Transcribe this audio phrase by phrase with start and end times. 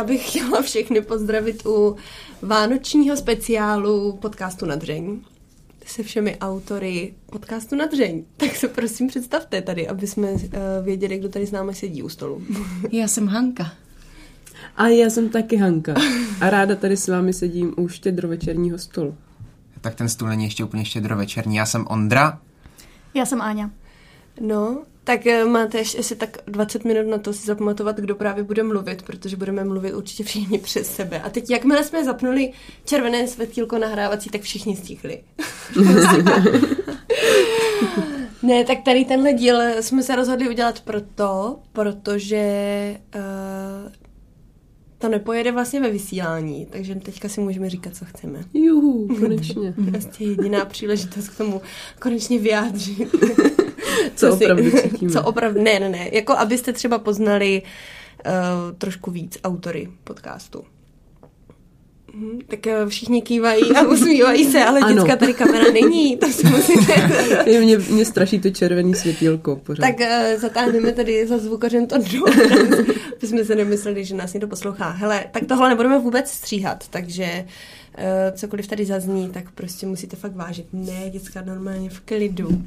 [0.00, 1.96] já bych chtěla všechny pozdravit u
[2.42, 5.20] vánočního speciálu podcastu Nadřeň
[5.86, 8.24] se všemi autory podcastu Nadřeň.
[8.36, 10.40] Tak se prosím představte tady, aby jsme uh,
[10.82, 12.42] věděli, kdo tady s námi sedí u stolu.
[12.92, 13.72] Já jsem Hanka.
[14.76, 15.94] A já jsem taky Hanka.
[16.40, 19.14] A ráda tady s vámi sedím u štědrovečerního stolu.
[19.80, 21.56] Tak ten stůl není ještě úplně štědrovečerní.
[21.56, 22.38] Já jsem Ondra.
[23.14, 23.70] Já jsem Áňa.
[24.40, 28.62] No, tak eh, máte ještě tak 20 minut na to si zapamatovat, kdo právě bude
[28.62, 31.20] mluvit, protože budeme mluvit určitě všichni přes sebe.
[31.20, 32.52] A teď, jakmile jsme zapnuli
[32.84, 35.22] červené světílko nahrávací, tak všichni stihli.
[38.42, 42.44] ne, tak tady tenhle díl jsme se rozhodli udělat proto, protože
[43.14, 43.92] uh,
[44.98, 48.44] to nepojede vlastně ve vysílání, takže teďka si můžeme říkat, co chceme.
[48.54, 49.74] Juhu, konečně.
[49.90, 51.60] Prostě jediná příležitost k tomu
[51.98, 53.08] konečně vyjádřit.
[54.14, 55.12] Co, co opravdu cítíme.
[55.12, 56.08] Co opravdu, ne, ne, ne.
[56.12, 57.62] Jako abyste třeba poznali
[58.26, 58.32] uh,
[58.78, 60.64] trošku víc autory podcastu.
[62.14, 64.94] Hmm, tak uh, všichni kývají a usmívají se, ale ano.
[64.94, 66.94] děcka tady kamera není, to si musíte...
[67.60, 69.86] mě, mě straší to červený světílko pořád.
[69.86, 71.96] Tak uh, zatáhneme tady za zvukařem to.
[73.22, 74.90] My jsme se nemysleli, že nás někdo poslouchá.
[74.90, 77.44] Hele, tak tohle nebudeme vůbec stříhat, takže
[78.32, 80.66] cokoliv tady zazní, tak prostě musíte fakt vážit.
[80.72, 82.62] Ne, děcka, normálně v klidu.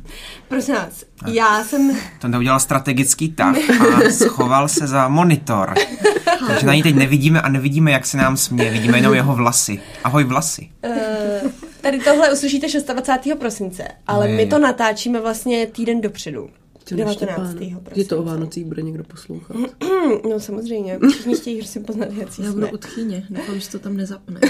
[0.47, 1.29] Prosím vás, tak.
[1.33, 1.97] já jsem...
[2.19, 5.73] Ten udělal strategický tak a schoval se za monitor.
[6.47, 8.71] Takže na ní teď nevidíme a nevidíme, jak se nám směje.
[8.71, 9.79] Vidíme jenom jeho vlasy.
[10.03, 10.69] Ahoj vlasy.
[10.85, 13.39] Uh, tady tohle uslyšíte 26.
[13.39, 16.49] prosince, ale ne, my to natáčíme vlastně týden dopředu.
[16.93, 17.55] 19.
[17.95, 19.57] Že to o Vánocích bude někdo poslouchat.
[20.29, 20.99] no samozřejmě.
[21.09, 23.25] Všichni chtějí si poznat, jak Já budu u tchýně.
[23.29, 24.39] Doufám, že to tam nezapne.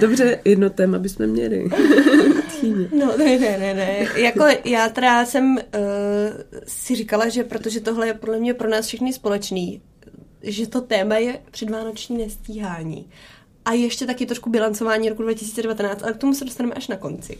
[0.00, 1.70] Dobře, jedno téma bychom měli.
[2.98, 4.06] No, ne, ne, ne, ne.
[4.16, 5.60] Jako já teda jsem uh,
[6.66, 9.82] si říkala, že protože tohle je podle mě pro nás všechny společný,
[10.42, 13.08] že to téma je předvánoční nestíhání.
[13.64, 17.38] A ještě taky trošku bilancování roku 2019, ale k tomu se dostaneme až na konci.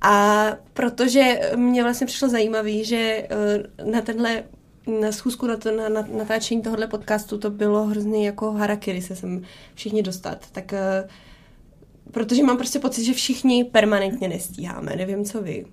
[0.00, 4.44] A protože mě vlastně přišlo zajímavé, že eh, na tenhle
[5.00, 9.16] na schůzku na, to, na, na natáčení tohohle podcastu to bylo hrozně jako harakiri se
[9.16, 9.42] sem
[9.74, 10.46] všichni dostat.
[10.52, 11.10] Tak uh,
[12.10, 14.96] protože mám prostě pocit, že všichni permanentně nestíháme.
[14.96, 15.64] Nevím, co vy.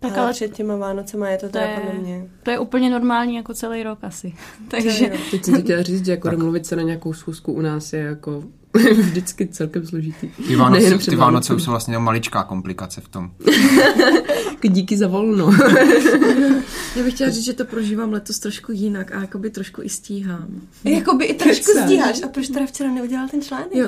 [0.00, 2.28] Tak ale, ale před těma Vánocema je to, to teda je, podle mě.
[2.42, 4.34] To je úplně normální jako celý rok asi.
[4.70, 5.12] Takže...
[5.30, 8.44] Teď jsem chtěla říct, že jako domluvit se na nějakou schůzku u nás je jako
[8.92, 10.28] vždycky celkem složitý.
[10.46, 13.30] Ty Vánoce, ty Vánoce už jsou vlastně maličká komplikace v tom.
[14.68, 15.50] Díky za volno.
[16.96, 20.48] Já bych chtěla říct, že to prožívám letos trošku jinak a jakoby trošku i stíhám.
[20.84, 21.84] Jakoby i trošku Kecáš.
[21.84, 22.22] stíháš.
[22.22, 23.68] A proč teda včera neudělal ten článek?
[23.72, 23.86] Jo.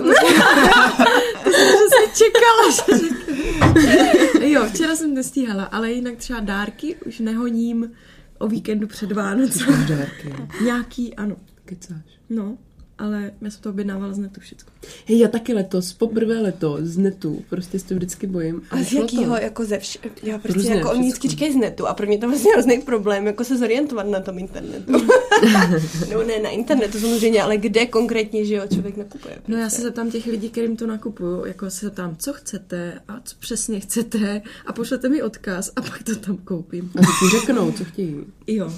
[1.45, 7.91] to jsem se čekala, že Jo, včera jsem nestíhala, ale jinak třeba dárky už nehoním
[8.39, 9.87] o víkendu před Vánocem.
[9.89, 10.35] Dárky.
[10.65, 11.37] Nějaký, ano.
[11.65, 12.05] Kecáš.
[12.31, 12.57] No
[13.01, 14.73] ale já jsem to objednávala z netu všechno.
[15.07, 18.63] Hej, já taky letos, poprvé leto z netu, prostě se to vždycky bojím.
[18.71, 19.99] A, a z jakého, jako ze vš...
[20.23, 22.79] Já prostě Různě, jako oni vždycky říkají z netu a pro mě to vlastně hrozný
[22.79, 24.93] problém, jako se zorientovat na tom internetu.
[26.13, 29.35] no ne, na internetu samozřejmě, ale kde konkrétně, že jo, člověk nakupuje.
[29.35, 29.53] Prostě.
[29.53, 33.21] No já se zeptám těch lidí, kterým to nakupuju, jako se zeptám, co chcete a
[33.25, 36.91] co přesně chcete a pošlete mi odkaz a pak to tam koupím.
[36.99, 38.17] A řeknou, co chtějí.
[38.47, 38.73] Jo.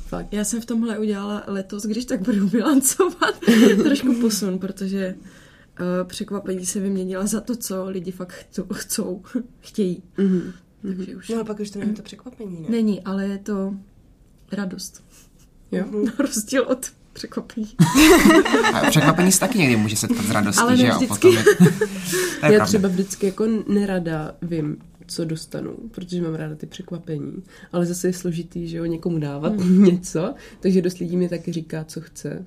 [0.00, 0.32] Fakt.
[0.32, 3.40] Já jsem v tomhle udělala letos, když tak budu bilancovat,
[3.82, 5.14] trošku posun, protože
[5.80, 9.22] uh, překvapení se vyměnila za to, co lidi fakt chcou, chcou
[9.60, 10.02] chtějí.
[10.18, 10.52] Mm-hmm.
[10.82, 11.28] Takže už...
[11.28, 12.68] No ale pak už to není to překvapení, ne?
[12.68, 13.74] Není, ale je to
[14.52, 15.04] radost.
[15.72, 15.84] Jo?
[16.04, 17.74] Na rozdíl od překvapení.
[18.74, 21.00] A překvapení se taky někdy může setkat s radostí, ale že jo?
[21.08, 21.44] Potom je...
[22.48, 24.76] je Já třeba vždycky jako nerada vím,
[25.08, 27.42] co dostanu, protože mám ráda ty překvapení.
[27.72, 29.84] Ale zase je složitý, že jo, někomu dávat mm.
[29.84, 32.44] něco, takže dost lidí mi taky říká, co chce.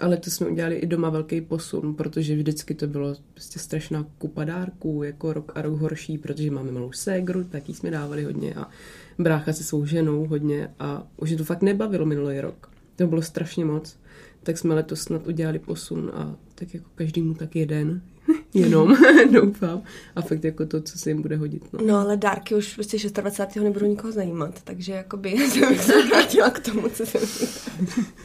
[0.00, 4.44] Ale to jsme udělali i doma velký posun, protože vždycky to bylo prostě strašná kupa
[4.44, 8.68] dárků, jako rok a rok horší, protože máme malou ségru, taky jsme dávali hodně a
[9.18, 12.70] brácha se svou ženou hodně a už to fakt nebavilo minulý rok.
[12.96, 13.96] To bylo strašně moc.
[14.42, 18.02] Tak jsme letos snad udělali posun a tak jako každému tak jeden,
[18.54, 18.96] jenom,
[19.30, 19.82] doufám.
[20.16, 21.72] A fakt jako to, co se jim bude hodit.
[21.72, 23.62] No, no ale dárky už prostě 26.
[23.64, 27.20] nebudou nikoho zajímat, takže jakoby jsem se vrátila k tomu, co jsem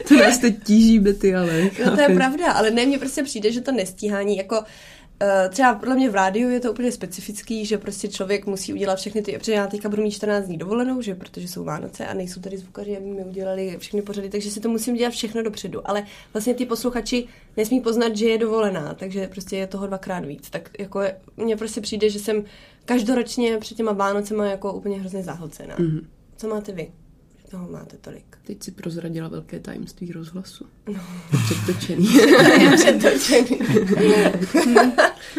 [0.08, 1.70] To nás teď tíží, Betty, ale...
[1.84, 4.62] No to je pravda, ale ne, mně prostě přijde, že to nestíhání, jako
[5.48, 9.22] třeba podle mě v rádiu je to úplně specifický, že prostě člověk musí udělat všechny
[9.22, 12.40] ty, protože já teďka budu mít 14 dní dovolenou, že protože jsou Vánoce a nejsou
[12.40, 15.90] tady zvukaři, aby mi udělali všechny pořady, takže si to musím dělat všechno dopředu.
[15.90, 17.26] Ale vlastně ty posluchači
[17.56, 20.50] nesmí poznat, že je dovolená, takže prostě je toho dvakrát víc.
[20.50, 21.00] Tak jako
[21.36, 22.44] mně prostě přijde, že jsem
[22.84, 25.76] každoročně před těma Vánocema jako úplně hrozně zahlcená.
[25.76, 26.06] Mm-hmm.
[26.36, 26.92] Co máte vy?
[27.50, 28.38] Toho máte tolik.
[28.46, 30.66] Teď si prozradila velké tajemství rozhlasu.
[30.92, 31.00] No.
[31.44, 32.14] Předtočený.
[32.60, 33.58] je přetočený.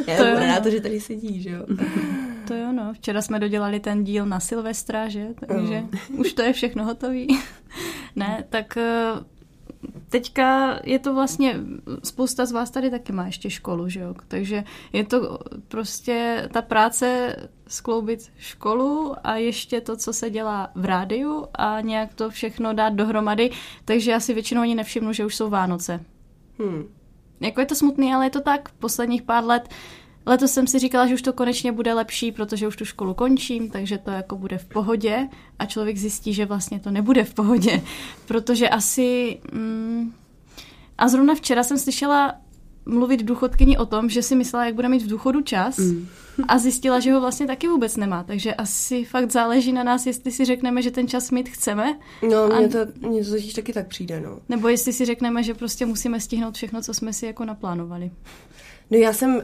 [0.07, 0.71] Já To jsem jo, ráda, no.
[0.71, 1.65] že tady sedí, že jo.
[2.48, 2.94] To jo, no.
[2.94, 5.27] Včera jsme dodělali ten díl na Silvestra, že?
[5.48, 5.83] Takže
[6.18, 7.27] už to je všechno hotový.
[8.15, 9.12] ne, tak eh,
[10.10, 11.56] teďka je to vlastně,
[12.04, 14.16] spousta z vás tady taky má ještě školu, že jo?
[14.28, 14.64] Takže
[14.94, 17.36] je to prostě ta práce
[17.68, 22.94] skloubit školu a ještě to, co se dělá v rádiu a nějak to všechno dát
[22.94, 23.52] dohromady,
[23.86, 26.06] takže já si většinou ani nevšimnu, že už jsou Vánoce.
[26.60, 26.84] Hmm.
[27.40, 28.70] Jako je to smutný, ale je to tak.
[28.70, 29.70] Posledních pár let
[30.28, 33.70] Letos jsem si říkala, že už to konečně bude lepší, protože už tu školu končím,
[33.70, 35.28] takže to jako bude v pohodě.
[35.60, 37.82] A člověk zjistí, že vlastně to nebude v pohodě,
[38.26, 39.40] protože asi...
[39.52, 40.14] Mm,
[40.98, 42.36] a zrovna včera jsem slyšela
[42.88, 46.07] mluvit důchodkyni o tom, že si myslela, jak bude mít v důchodu čas mm.
[46.48, 48.24] a zjistila, že ho vlastně taky vůbec nemá.
[48.24, 52.00] Takže asi fakt záleží na nás, jestli si řekneme, že ten čas mít chceme,
[52.30, 54.39] No, A- mně to, mně to totiž taky tak přijde, no.
[54.50, 58.12] nebo jestli si řekneme, že prostě musíme stihnout všechno, co jsme si jako naplánovali.
[58.92, 59.42] No já jsem, uh,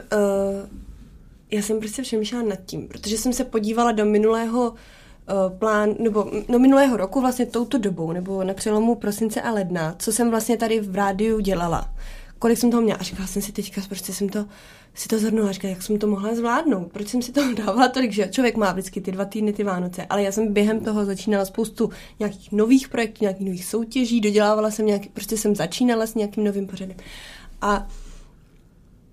[1.50, 6.30] já jsem prostě přemýšlela nad tím, protože jsem se podívala do minulého uh, plán, nebo
[6.48, 10.56] no minulého roku vlastně touto dobou, nebo na přelomu prosince a ledna, co jsem vlastně
[10.56, 11.90] tady v rádiu dělala.
[12.38, 12.98] Kolik jsem toho měla.
[12.98, 14.46] A říkala jsem si teďka, prostě jsem to,
[14.94, 18.12] si to zhrnula, říkala, jak jsem to mohla zvládnout, proč jsem si toho dávala tolik,
[18.12, 21.44] že člověk má vždycky ty dva týdny, ty Vánoce, ale já jsem během toho začínala
[21.44, 26.44] spoustu nějakých nových projektů, nějakých nových soutěží, dodělávala jsem nějaký, prostě jsem začínala s nějakým
[26.44, 26.96] novým pořadem.
[27.60, 27.88] A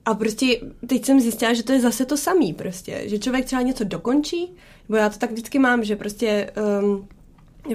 [0.06, 3.62] a prostě teď jsem zjistila, že to je zase to samý prostě, že člověk třeba
[3.62, 4.54] něco dokončí,
[4.90, 6.52] bo já to tak vždycky mám, že prostě,
[6.82, 7.08] um,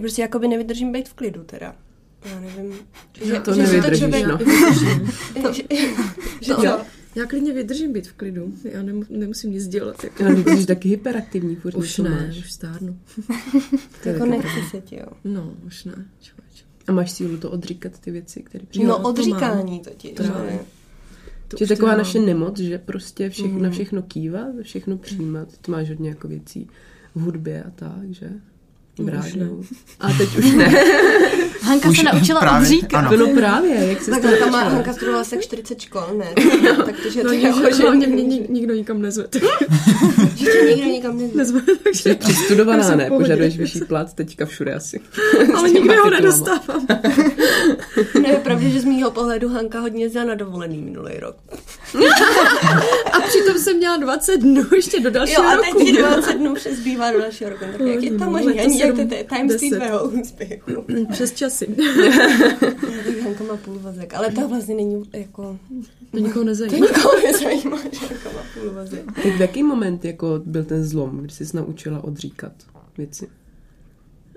[0.00, 1.74] prostě jakoby nevydržím být v klidu teda.
[2.30, 2.74] Já nevím.
[3.24, 4.38] Že, To že nevydržíš, člověk, no.
[5.52, 5.62] že,
[6.40, 6.68] že To, to,
[7.14, 8.54] já klidně vydržím být v klidu.
[8.64, 10.04] Já nem, nemusím nic dělat.
[10.04, 10.24] Jako.
[10.24, 12.38] Ale ty jsi taky hyperaktivní, furt Už ne, máš.
[12.38, 12.98] už stárnu.
[14.02, 15.06] To je jako taky nechci se ti, jo.
[15.24, 15.92] No, už ne.
[16.20, 16.64] Člověče.
[16.86, 18.86] A máš sílu to odříkat ty věci, které přijde.
[18.88, 20.10] No to odříkání totiž.
[20.12, 20.52] Právě.
[20.52, 20.58] že?
[21.48, 23.62] To už taková naše nemoc, že prostě všechno, Mhm.
[23.62, 25.48] na všechno kývat, všechno přijímat.
[25.58, 26.68] Ty máš hodně jako věcí
[27.14, 28.30] v hudbě a tak, že?
[29.06, 29.64] Rádiu.
[30.00, 30.64] A teď už ne.
[31.62, 33.04] Hanka Už se naučila právě, odříkat.
[33.06, 33.16] ano.
[33.16, 36.26] No právě, jak se Tak to Hanka, má, Hanka studovala se 40 škol, ne?
[36.84, 39.24] Takže No, to že, jako, že, hlavně mě nik, nikdo nikam nezve.
[39.28, 39.42] tak
[40.36, 41.36] že tě nikdo nikam nezve.
[41.36, 41.60] nezve
[41.92, 43.08] Jsi takže, přistudovaná, Já jsem ne?
[43.08, 45.00] Požaduješ vyšší plat teďka všude asi.
[45.56, 46.86] ale nikdy ho nedostávám.
[48.22, 51.36] No je pravda, že z mýho pohledu Hanka hodně jezdila na dovolený minulý rok.
[53.12, 55.78] A přitom jsem měla 20 dnů ještě do Jo, dalšího a roku.
[55.78, 57.64] teď ti 20 dnů přes zbývá do dalšího roku.
[57.72, 58.52] Tak jak je to No, možné?
[58.52, 59.80] Ani jak to je tajemství 10.
[59.80, 60.84] tvého úspěchu.
[61.12, 61.66] Přes časy.
[63.24, 65.58] Hanka má půlvazek, ale to vlastně není jako...
[66.10, 66.86] To nikoho To nezajímá.
[66.86, 69.04] nikoho nezajímá, že Hanka má půlvazek.
[69.22, 72.52] Tak v jaký moment jako byl ten zlom, kdy jsi naučila odříkat
[72.98, 73.28] věci?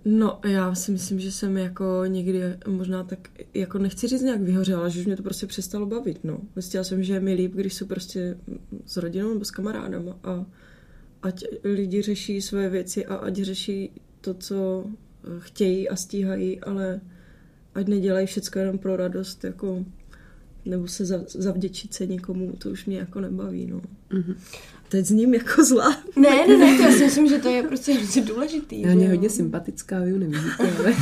[0.05, 4.89] No, já si myslím, že jsem jako někdy možná tak, jako nechci říct nějak vyhořela,
[4.89, 6.41] že už mě to prostě přestalo bavit, no.
[6.55, 8.37] Zjistila jsem, že je mi líp, když jsou prostě
[8.85, 10.45] s rodinou nebo s kamarádama a
[11.23, 13.91] ať lidi řeší své věci a ať řeší
[14.21, 17.01] to, co eh, chtějí a stíhají, ale
[17.75, 19.85] ať nedělají všechno jenom pro radost, jako
[20.65, 23.81] nebo se za, zavděčit se někomu, to už mě jako nebaví, no.
[24.13, 24.35] Mhm.
[24.89, 25.97] Teď s ním jako zlá.
[26.15, 28.81] Ne, ne, ne, to já si myslím, že to je prostě hrozně důležitý.
[28.81, 29.09] Já jo.
[29.09, 30.95] hodně sympatická, vy nevidíte, ale...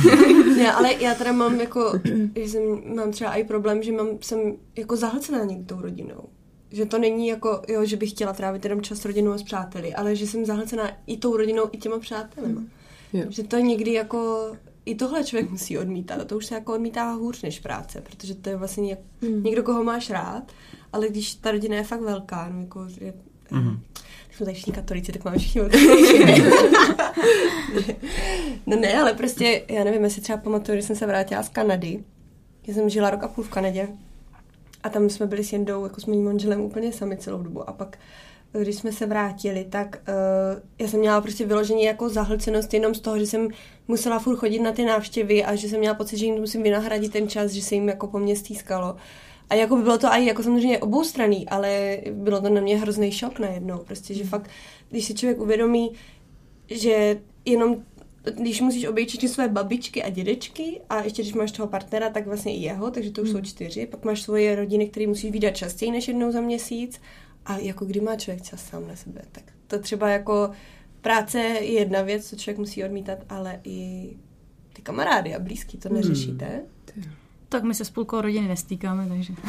[0.56, 2.00] Ne, ale já teda mám jako,
[2.36, 2.62] že jsem,
[2.96, 4.38] mám třeba i problém, že mám, jsem
[4.76, 6.28] jako zahlcená někdy tou rodinou.
[6.70, 9.42] Že to není jako, jo, že bych chtěla trávit jenom čas s rodinou a s
[9.42, 12.62] přáteli, ale že jsem zahlcená i tou rodinou, i těma přátelema.
[13.12, 13.24] Jo.
[13.28, 14.52] Že to někdy jako,
[14.84, 18.34] i tohle člověk musí odmítat a to už se jako odmítá hůř než práce, protože
[18.34, 18.98] to je vlastně jak,
[19.42, 20.52] někdo, koho máš rád,
[20.92, 23.12] ale když ta rodina je fakt velká, no jako, že,
[23.50, 23.80] Mhm.
[24.26, 25.62] tak jsme tady všichni katolíci, tak máme všichni
[28.66, 32.04] No ne, ale prostě, já nevím, jestli třeba pamatuju, když jsem se vrátila z Kanady.
[32.66, 33.88] Já jsem žila rok a půl v Kanadě.
[34.82, 37.68] A tam jsme byli s Jendou, jako s mým manželem úplně sami celou dobu.
[37.68, 37.98] A pak,
[38.52, 40.14] když jsme se vrátili, tak uh,
[40.78, 43.48] já jsem měla prostě vyloženě jako zahlcenost jenom z toho, že jsem
[43.88, 47.12] musela furt chodit na ty návštěvy a že jsem měla pocit, že jim musím vynahradit
[47.12, 48.96] ten čas, že se jim jako po mně stýskalo.
[49.50, 53.12] A jako by bylo to i jako samozřejmě oboustranný, ale bylo to na mě hrozný
[53.12, 53.78] šok najednou.
[53.78, 54.50] Prostě, že fakt,
[54.88, 55.92] když si člověk uvědomí,
[56.70, 57.76] že jenom
[58.34, 62.26] když musíš obejít všechny své babičky a dědečky a ještě když máš toho partnera, tak
[62.26, 63.86] vlastně i jeho, takže to už jsou čtyři.
[63.86, 67.00] Pak máš svoje rodiny, které musíš vidět častěji než jednou za měsíc.
[67.46, 70.50] A jako kdy má člověk čas sám na sebe, tak to třeba jako
[71.00, 74.08] práce je jedna věc, co člověk musí odmítat, ale i
[74.72, 76.62] ty kamarády a blízký to neřešíte.
[77.50, 79.32] Tak my se s půlkou rodiny nestýkáme, takže...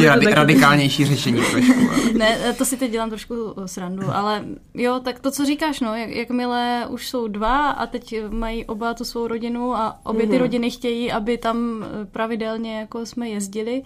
[0.00, 1.72] Je radi- radikálnější řešení trošku.
[1.90, 3.34] ale- Ne, to si teď dělám trošku
[3.66, 8.14] srandu, ale jo, tak to, co říkáš, no, jak, jakmile už jsou dva a teď
[8.30, 13.06] mají oba tu svou rodinu a obě ty rodiny chtějí, aby tam eh, pravidelně jako
[13.06, 13.82] jsme jezdili,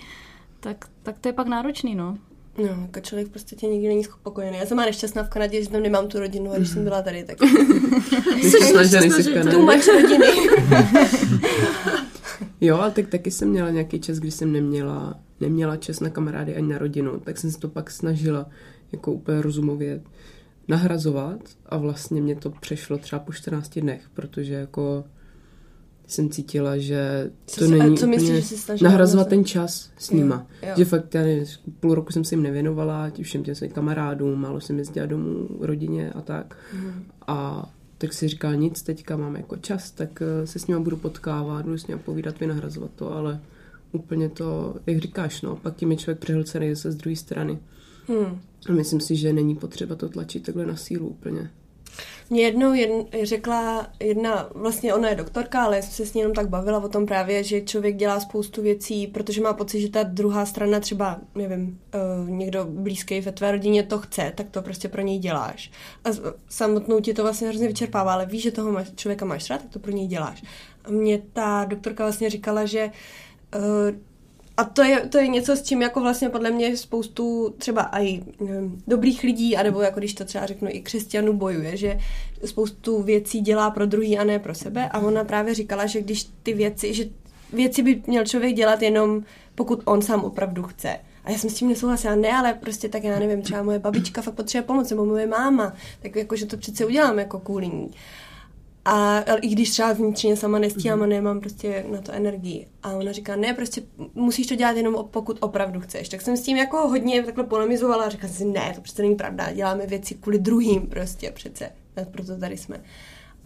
[0.60, 2.16] tak, tak to je pak náročný, no.
[2.58, 4.58] No, jako člověk prostě tě nikdy není spokojený.
[4.58, 7.02] Já jsem má nešťastná v Kanadě, že tam nemám tu rodinu a když jsem byla
[7.02, 7.38] tady, tak
[8.42, 9.58] jsi snažila, nejsi v tu Kanadě.
[9.58, 10.26] máš rodiny.
[12.60, 16.56] Jo, ale tak taky jsem měla nějaký čas, kdy jsem neměla, neměla čas na kamarády
[16.56, 18.46] ani na rodinu, tak jsem se to pak snažila
[18.92, 20.00] jako úplně rozumově
[20.68, 25.04] nahrazovat a vlastně mě to přešlo třeba po 14 dnech, protože jako
[26.06, 29.44] jsem cítila, že Co to jsi- a není co myslíš, že jsi snažila nahrazovat ten
[29.44, 30.46] čas s nima.
[30.62, 30.74] Jo, jo.
[30.76, 31.44] Že fakt, já nevím,
[31.80, 35.48] půl roku jsem se jim nevěnovala, tím všem těm svým kamarádům, málo jsem jezdila domů,
[35.60, 36.56] rodině a tak.
[36.74, 37.04] Mhm.
[37.26, 37.68] A
[37.98, 41.64] tak si říkala nic, teďka mám jako čas, tak eh, se s nima budu potkávat,
[41.64, 43.40] budu s nima povídat, vynahrazovat to, ale
[43.92, 47.58] úplně to, jak říkáš, no, pak tím je člověk přehlcený zase z druhé strany.
[48.08, 48.40] Hmm.
[48.68, 51.50] A myslím si, že není potřeba to tlačit takhle na sílu úplně.
[52.30, 56.20] Mě jednou jedn, řekla jedna, vlastně ona je doktorka, ale já jsem se s ní
[56.20, 59.90] jenom tak bavila o tom právě, že člověk dělá spoustu věcí, protože má pocit, že
[59.90, 61.80] ta druhá strana třeba, nevím,
[62.22, 65.70] uh, někdo blízký ve tvé rodině to chce, tak to prostě pro něj děláš.
[66.04, 66.08] A
[66.48, 69.70] samotnou ti to vlastně hrozně vyčerpává, ale víš, že toho máš, člověka máš rád, tak
[69.70, 70.42] to pro něj děláš.
[70.84, 72.90] A mě ta doktorka vlastně říkala, že
[73.56, 73.62] uh,
[74.56, 78.22] a to je, to je něco, s čím jako vlastně podle mě spoustu třeba i
[78.40, 81.98] nevím, dobrých lidí, anebo jako když to třeba řeknu i křesťanů bojuje, že
[82.44, 84.88] spoustu věcí dělá pro druhý a ne pro sebe.
[84.88, 87.04] A ona právě říkala, že když ty věci, že
[87.52, 90.96] věci by měl člověk dělat jenom pokud on sám opravdu chce.
[91.24, 94.22] A já jsem s tím nesouhlasila, ne, ale prostě tak já nevím, třeba moje babička
[94.22, 97.90] fakt potřebuje pomoc, nebo moje máma, tak jako, že to přece udělám jako kvůli ní.
[98.84, 102.66] A i když třeba vnitřně sama nestíhám a nemám prostě na to energii.
[102.82, 103.82] A ona říká, ne, prostě
[104.14, 106.08] musíš to dělat jenom pokud opravdu chceš.
[106.08, 109.14] Tak jsem s tím jako hodně takhle polemizovala a říkala si, ne, to přece není
[109.14, 111.70] pravda, děláme věci kvůli druhým prostě přece.
[112.10, 112.80] Proto tady jsme.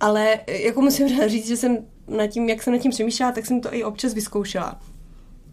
[0.01, 1.79] Ale jako musím říct, že jsem
[2.09, 4.81] nad tím, jak jsem nad tím přemýšlela, tak jsem to i občas vyzkoušela.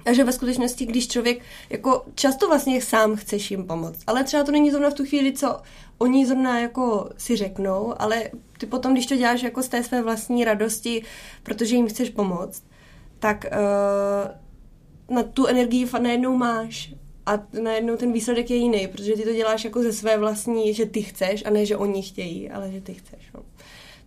[0.06, 4.44] A že ve skutečnosti, když člověk, jako často vlastně sám chceš jim pomoct, ale třeba
[4.44, 5.58] to není zrovna v tu chvíli, co
[5.98, 8.24] oni zrovna jako si řeknou, ale
[8.58, 11.04] ty potom, když to děláš jako z té své vlastní radosti,
[11.44, 12.64] protože jim chceš pomoct,
[13.20, 16.94] tak uh, na tu energii najednou máš
[17.26, 20.86] a najednou ten výsledek je jiný, protože ty to děláš jako ze své vlastní, že
[20.86, 23.30] ty chceš a ne, že oni chtějí, ale že ty chceš.
[23.34, 23.42] No.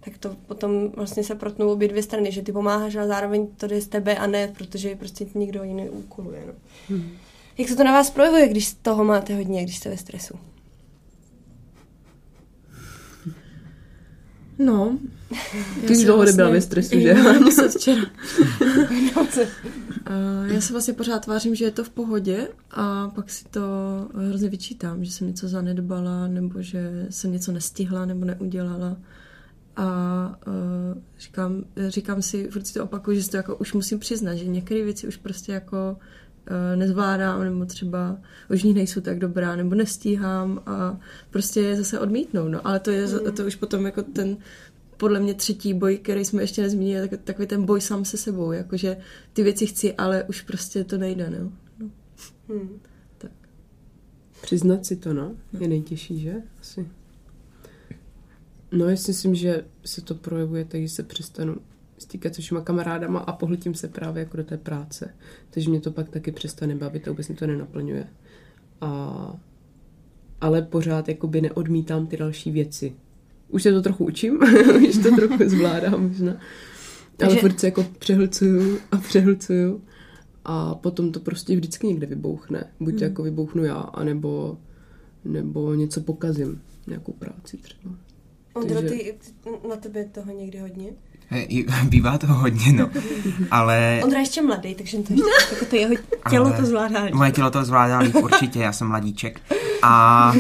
[0.09, 3.67] Tak to potom vlastně se protnou obě dvě strany, že ty pomáháš, ale zároveň to
[3.67, 6.43] jde z tebe a ne, protože prostě tě někdo jiný úkoluje.
[6.47, 6.53] No.
[6.89, 7.11] Hmm.
[7.59, 10.35] Jak se to na vás projevuje, když toho máte hodně, když jste ve stresu?
[14.59, 14.99] No.
[15.87, 17.15] Ty už dlouho nebyla ve stresu, že?
[17.51, 18.03] Se včera.
[19.17, 19.41] No, co?
[20.07, 20.13] A
[20.47, 23.61] já se vlastně pořád tvářím, že je to v pohodě a pak si to
[24.15, 28.97] hrozně vyčítám, že jsem něco zanedbala nebo že jsem něco nestihla nebo neudělala.
[29.79, 33.99] A uh, říkám, říkám si, furt si to opakuju, že si to jako už musím
[33.99, 35.97] přiznat, že některé věci už prostě jako
[36.51, 38.19] uh, nezvládám, nebo třeba
[38.51, 42.49] už nich nejsou tak dobrá, nebo nestíhám a prostě je zase odmítnou.
[42.49, 42.67] No.
[42.67, 44.37] Ale to je za- to už potom jako ten
[44.97, 48.53] podle mě třetí boj, který jsme ještě nezmínili, tak, takový ten boj sám se sebou,
[48.53, 48.97] jakože
[49.33, 51.53] ty věci chci, ale už prostě to nejde, no.
[51.79, 51.91] no.
[52.49, 52.81] Hmm.
[53.19, 53.31] Tak.
[54.43, 56.35] Přiznat si to, no, je nejtěžší, že?
[56.61, 56.89] Asi.
[58.73, 61.57] No, já si myslím, že se to projevuje tak, že se přestanu
[61.99, 65.15] stýkat se všema kamarádama a pohltím se právě jako do té práce.
[65.51, 68.07] Takže mě to pak taky přestane bavit a vůbec mě to nenaplňuje.
[68.81, 69.41] A,
[70.41, 72.93] ale pořád jakoby neodmítám ty další věci.
[73.49, 74.39] Už se to trochu učím,
[74.89, 76.31] už to trochu zvládám možná.
[76.33, 76.41] Ale
[77.17, 79.83] Takže- furt se jako přehlcuju a přehlcuju
[80.45, 82.65] a potom to prostě vždycky někde vybouchne.
[82.81, 83.03] Buď Hmm.
[83.03, 84.59] jako vybouchnu já, anebo
[85.25, 87.95] nebo něco pokazím, nějakou práci třeba.
[88.59, 89.15] Ondro, Takže- ty,
[89.69, 90.91] na tebe je toho někdy hodně?
[91.89, 92.91] Bývá toho hodně, no.
[93.51, 95.25] Ale Ondra je ještě mladý, takže to ještě,
[95.55, 95.95] jako to jeho
[96.31, 97.01] tělo Ale to zvládá.
[97.15, 99.41] moje tělo to zvládá líp, určitě, já jsem mladíček.
[99.83, 100.33] A,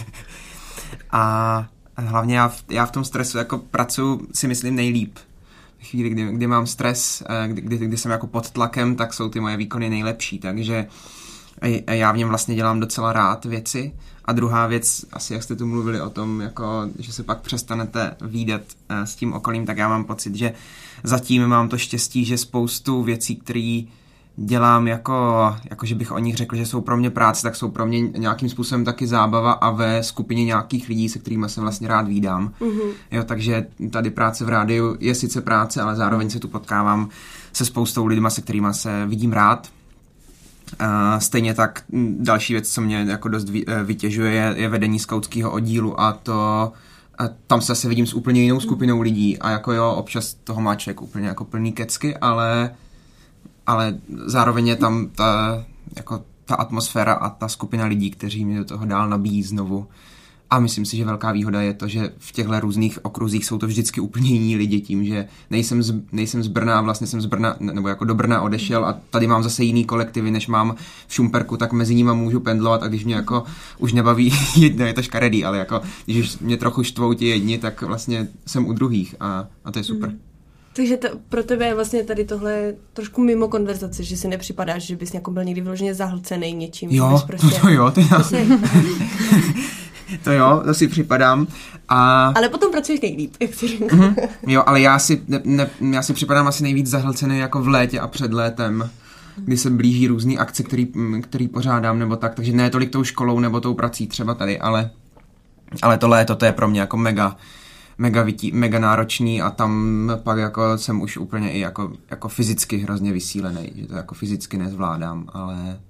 [1.10, 5.18] a hlavně já v, já v tom stresu jako pracuji si myslím nejlíp.
[5.78, 9.14] V chvíli, kdy, kdy mám stres, eh, kdy, kdy, kdy jsem jako pod tlakem, tak
[9.14, 10.86] jsou ty moje výkony nejlepší, takže
[11.86, 13.92] a já v něm vlastně dělám docela rád věci.
[14.24, 18.16] A druhá věc, asi jak jste tu mluvili o tom, jako, že se pak přestanete
[18.20, 20.52] výdat eh, s tím okolím, tak já mám pocit, že
[21.04, 23.82] zatím mám to štěstí, že spoustu věcí, které
[24.36, 25.14] dělám jako,
[25.70, 28.00] jako, že bych o nich řekl, že jsou pro mě práce, tak jsou pro mě
[28.00, 32.52] nějakým způsobem taky zábava a ve skupině nějakých lidí, se kterými se vlastně rád vídám.
[32.60, 32.90] Mm-hmm.
[33.10, 37.08] Jo, takže tady práce v rádiu je sice práce, ale zároveň se tu potkávám
[37.52, 39.68] se spoustou lidma, se kterými se vidím rád.
[41.18, 41.84] Stejně tak
[42.18, 46.72] další věc, co mě jako dost eh, vytěžuje, je, je vedení skautského oddílu a to
[47.18, 50.60] a tam se zase vidím s úplně jinou skupinou lidí a jako jo, občas toho
[50.60, 52.70] má člověk úplně jako plný kecky, ale
[53.66, 55.64] ale zároveň je tam ta,
[55.96, 59.86] jako ta atmosféra a ta skupina lidí, kteří mi do toho dál nabíjí znovu.
[60.50, 63.66] A myslím si, že velká výhoda je to, že v těchto různých okruzích jsou to
[63.66, 67.56] vždycky úplně jiní lidi tím, že nejsem z, nejsem z Brna, vlastně jsem z Brna,
[67.60, 70.74] nebo jako do Brna odešel a tady mám zase jiný kolektivy, než mám
[71.06, 73.44] v Šumperku, tak mezi nimi můžu pendlovat a když mě jako
[73.78, 77.82] už nebaví jedno, je to škaredý, ale jako když mě trochu štvou ti jedni, tak
[77.82, 80.10] vlastně jsem u druhých a, a to je super.
[80.10, 80.18] Mm.
[80.72, 84.96] Takže to, pro tebe je vlastně tady tohle trošku mimo konverzace, že si nepřipadáš, že
[84.96, 86.90] bys jako byl někdy vyloženě zahlcený něčím.
[86.90, 88.16] Jo, prostě, to jo, ty to,
[90.24, 91.46] to jo, to si připadám.
[91.88, 92.32] A...
[92.36, 94.28] Ale potom pracuješ nejlíp, jak si mm-hmm.
[94.46, 98.00] Jo, ale já si, ne, ne, já si připadám asi nejvíc zahlcený jako v létě
[98.00, 98.90] a před létem
[99.36, 100.88] kdy se blíží různé akce, který,
[101.22, 104.90] který pořádám nebo tak, takže ne tolik tou školou nebo tou prací třeba tady, ale,
[105.82, 107.36] ale to léto to je pro mě jako mega,
[107.98, 112.76] mega, vytí, mega náročný a tam pak jako jsem už úplně i jako, jako fyzicky
[112.76, 115.80] hrozně vysílený, že to jako fyzicky nezvládám, ale...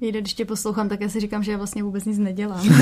[0.00, 2.68] Jde, když tě poslouchám, tak já si říkám, že já vlastně vůbec nic nedělám.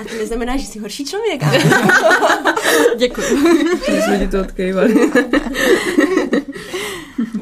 [0.00, 1.40] a to neznamená, že jsi horší člověk.
[2.98, 3.26] Děkuji.
[3.86, 4.94] Že jsme ti to odkejvali.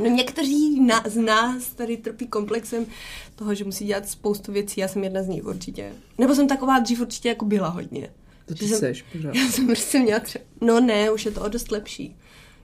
[0.01, 2.87] No někteří na, z nás tady trpí komplexem
[3.37, 4.81] toho, že musí dělat spoustu věcí.
[4.81, 5.93] Já jsem jedna z nich určitě.
[6.19, 8.11] Nebo jsem taková dřív určitě jako byla hodně.
[8.47, 9.35] To ty jsem, seš, pořád.
[9.35, 10.45] Já jsem prostě měla třeba...
[10.61, 12.17] No ne, už je to o dost lepší.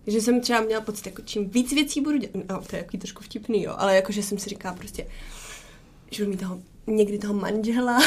[0.06, 2.98] Že jsem třeba měla pocit, jako čím víc věcí budu dělat, no to je jaký
[2.98, 5.06] trošku vtipný, jo, ale jako, že jsem si říkala prostě,
[6.10, 7.96] že budu mít toho, někdy toho manžela.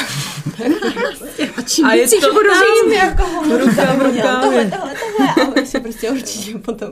[1.56, 3.24] a čím a víc to budu říct, jako
[3.58, 4.40] ruka v ruka.
[4.40, 6.88] Tohle, tohle, tohle, a on si prostě určitě potom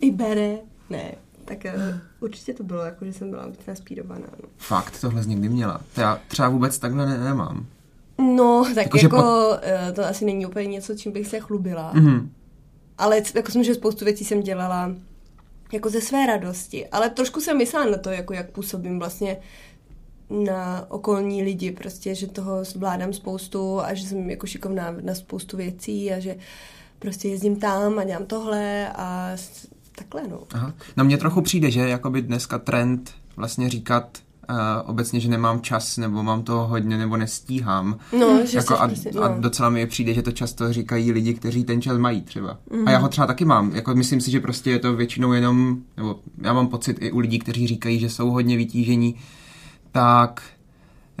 [0.00, 0.54] vybere.
[0.90, 4.26] Ne, tak uh, určitě to bylo, jako, že jsem byla víc naspídovaná.
[4.42, 4.48] No.
[4.58, 5.80] Fakt, tohle jsi někdy měla.
[5.94, 7.66] To já třeba vůbec takhle ne- nemám.
[8.36, 9.22] No, tak jako, jako po...
[9.22, 11.92] uh, to asi není úplně něco, čím bych se chlubila.
[11.94, 12.28] Mm-hmm.
[13.02, 14.94] Ale jako jsem, že spoustu věcí jsem dělala
[15.72, 16.86] jako ze své radosti.
[16.86, 19.36] Ale trošku jsem myslela na to, jako jak působím vlastně
[20.30, 25.56] na okolní lidi, prostě, že toho zvládám spoustu a že jsem jako šikovná na spoustu
[25.56, 26.36] věcí a že
[26.98, 29.36] prostě jezdím tam a dělám tohle a
[29.96, 30.42] takhle, no.
[30.54, 30.74] Aha.
[30.96, 34.18] Na mě trochu přijde, že jakoby dneska trend vlastně říkat
[34.50, 34.56] uh,
[34.90, 37.98] obecně, že nemám čas, nebo mám toho hodně, nebo nestíhám.
[38.20, 39.22] No, že jako a, prostě, no.
[39.22, 42.58] a docela mi přijde, že to často říkají lidi, kteří ten čas mají třeba.
[42.72, 42.88] Mm.
[42.88, 43.72] A já ho třeba taky mám.
[43.74, 47.18] Jako myslím si, že prostě je to většinou jenom, nebo já mám pocit i u
[47.18, 49.14] lidí, kteří říkají, že jsou hodně vytížení,
[49.92, 50.42] tak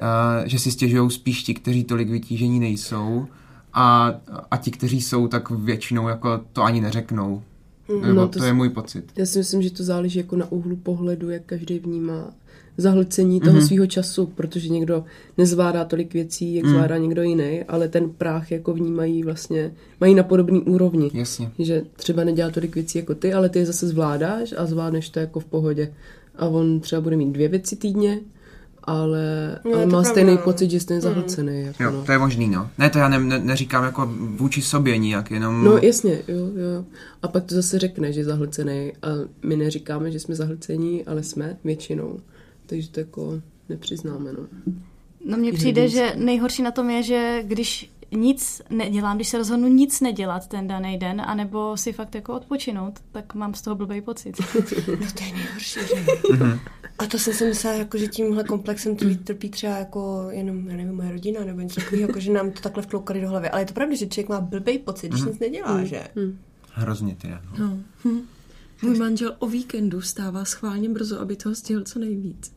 [0.02, 3.26] uh, že si stěžují spíš ti, kteří tolik vytížení nejsou.
[3.74, 4.14] A,
[4.50, 7.42] a ti, kteří jsou, tak většinou jako to ani neřeknou.
[8.00, 9.12] Nebo no, to, to je můj pocit.
[9.16, 12.24] Já si myslím, že to záleží jako na úhlu pohledu, jak každý vnímá
[12.76, 13.66] zahlcení toho mm-hmm.
[13.66, 15.04] svého času, protože někdo
[15.38, 16.70] nezvládá tolik věcí, jak mm.
[16.70, 21.10] zvládá někdo jiný, ale ten práh jako vnímají vlastně, mají na podobný úrovni.
[21.14, 21.50] Jasně.
[21.58, 25.20] Že třeba nedělá tolik věcí jako ty, ale ty je zase zvládáš a zvládneš to
[25.20, 25.92] jako v pohodě.
[26.36, 28.20] A on třeba bude mít dvě věci týdně,
[28.84, 30.38] ale, no, ale má pravda, stejný no.
[30.38, 31.60] pocit, že jste zahlcený.
[31.60, 31.66] Mm.
[31.66, 32.04] Jako jo, no.
[32.04, 32.70] to je možný, no.
[32.78, 35.64] Ne, to já ne, ne, neříkám jako vůči sobě nijak, jenom...
[35.64, 36.84] No jasně, jo, jo.
[37.22, 39.08] A pak to zase řekne, že je zahlcený a
[39.42, 42.20] my neříkáme, že jsme zahlcení, ale jsme většinou.
[42.72, 44.46] Takže to jako nepřiznáme, no.
[45.24, 49.68] No mně přijde, že nejhorší na tom je, že když nic nedělám, když se rozhodnu
[49.68, 54.00] nic nedělat ten daný den, anebo si fakt jako odpočinout, tak mám z toho blbý
[54.00, 54.36] pocit.
[55.00, 55.94] No to je nejhorší, že?
[56.32, 56.58] Mhm.
[56.98, 60.76] A to jsem si myslela, jako, že tímhle komplexem trpí, trpí třeba jako jenom, já
[60.76, 63.50] nevím, moje rodina nebo něco takového, jako, že nám to takhle vtloukali do hlavy.
[63.50, 65.28] Ale je to pravda, že člověk má blbý pocit, když mm.
[65.28, 65.86] nic nedělá, mm.
[65.86, 66.08] že?
[66.14, 66.38] Mm.
[66.70, 67.38] Hrozně ty, no.
[67.58, 67.78] no.
[68.04, 68.20] Hm.
[68.82, 72.52] Můj manžel o víkendu stává schválně brzo, aby toho stihl co nejvíc.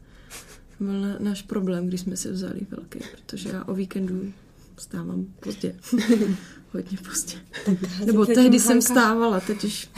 [0.78, 4.34] To byl na, náš problém, když jsme se vzali velký, protože já o víkendu
[4.78, 5.76] stávám pozdě.
[6.72, 7.38] Hodně pozdě.
[8.06, 9.90] Nebo tehdy jsem stávala, teď už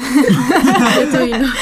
[1.00, 1.58] je to jinak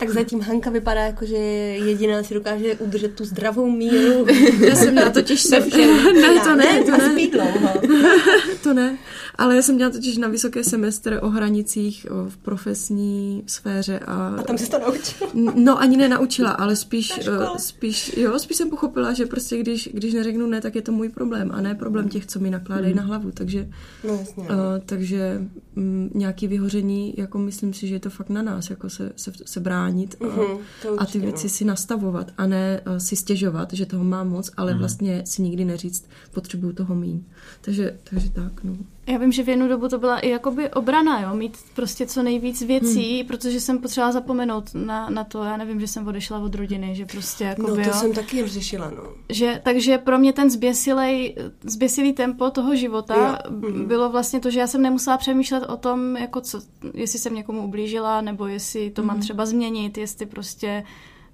[0.00, 4.26] tak zatím Hanka vypadá jako, že jediná si dokáže udržet tu zdravou míru.
[4.60, 5.42] Já jsem měla totiž...
[5.42, 5.60] Se...
[6.20, 7.74] ne, to ne, to ne.
[8.62, 8.98] to ne.
[9.38, 13.98] Ale já jsem měla totiž na vysoké semestr o hranicích v profesní sféře.
[13.98, 15.30] A, a tam se to naučila?
[15.54, 20.14] No ani nenaučila, ale spíš, uh, spíš, jo, spíš jsem pochopila, že prostě když, když
[20.14, 22.96] neřeknu ne, tak je to můj problém a ne problém těch, co mi nakládají mm.
[22.96, 23.30] na hlavu.
[23.30, 23.68] Takže,
[24.04, 24.42] no, jasně.
[24.42, 24.48] Uh,
[24.86, 25.40] takže
[25.80, 29.32] mm, nějaký vyhoření, jako myslím si, že je to fakt na nás, jako se, se,
[29.44, 31.50] se bránit a, Mhm, to a ty určitě, věci no.
[31.50, 35.64] si nastavovat a ne uh, si stěžovat, že toho mám moc, ale vlastně si nikdy
[35.64, 37.20] neříct, potřebuju toho míň.
[37.60, 38.76] Takže, takže tak, no.
[39.10, 42.22] Já vím, že v jednu dobu to byla i jakoby obrana, jo, mít prostě co
[42.22, 43.26] nejvíc věcí, hmm.
[43.26, 47.06] protože jsem potřebovala zapomenout na, na to, já nevím, že jsem odešla od rodiny, že
[47.06, 49.02] prostě No jakoby, to jo, jsem taky řešila, no.
[49.28, 53.14] že, takže pro mě ten zběsilej, zběsilý tempo toho života
[53.50, 53.68] Jo.
[53.68, 53.84] jo.
[53.86, 56.60] bylo vlastně to, že já jsem nemusela přemýšlet o tom, jako co,
[56.94, 60.84] jestli jsem někomu ublížila, nebo jestli to mám třeba změnit, jestli prostě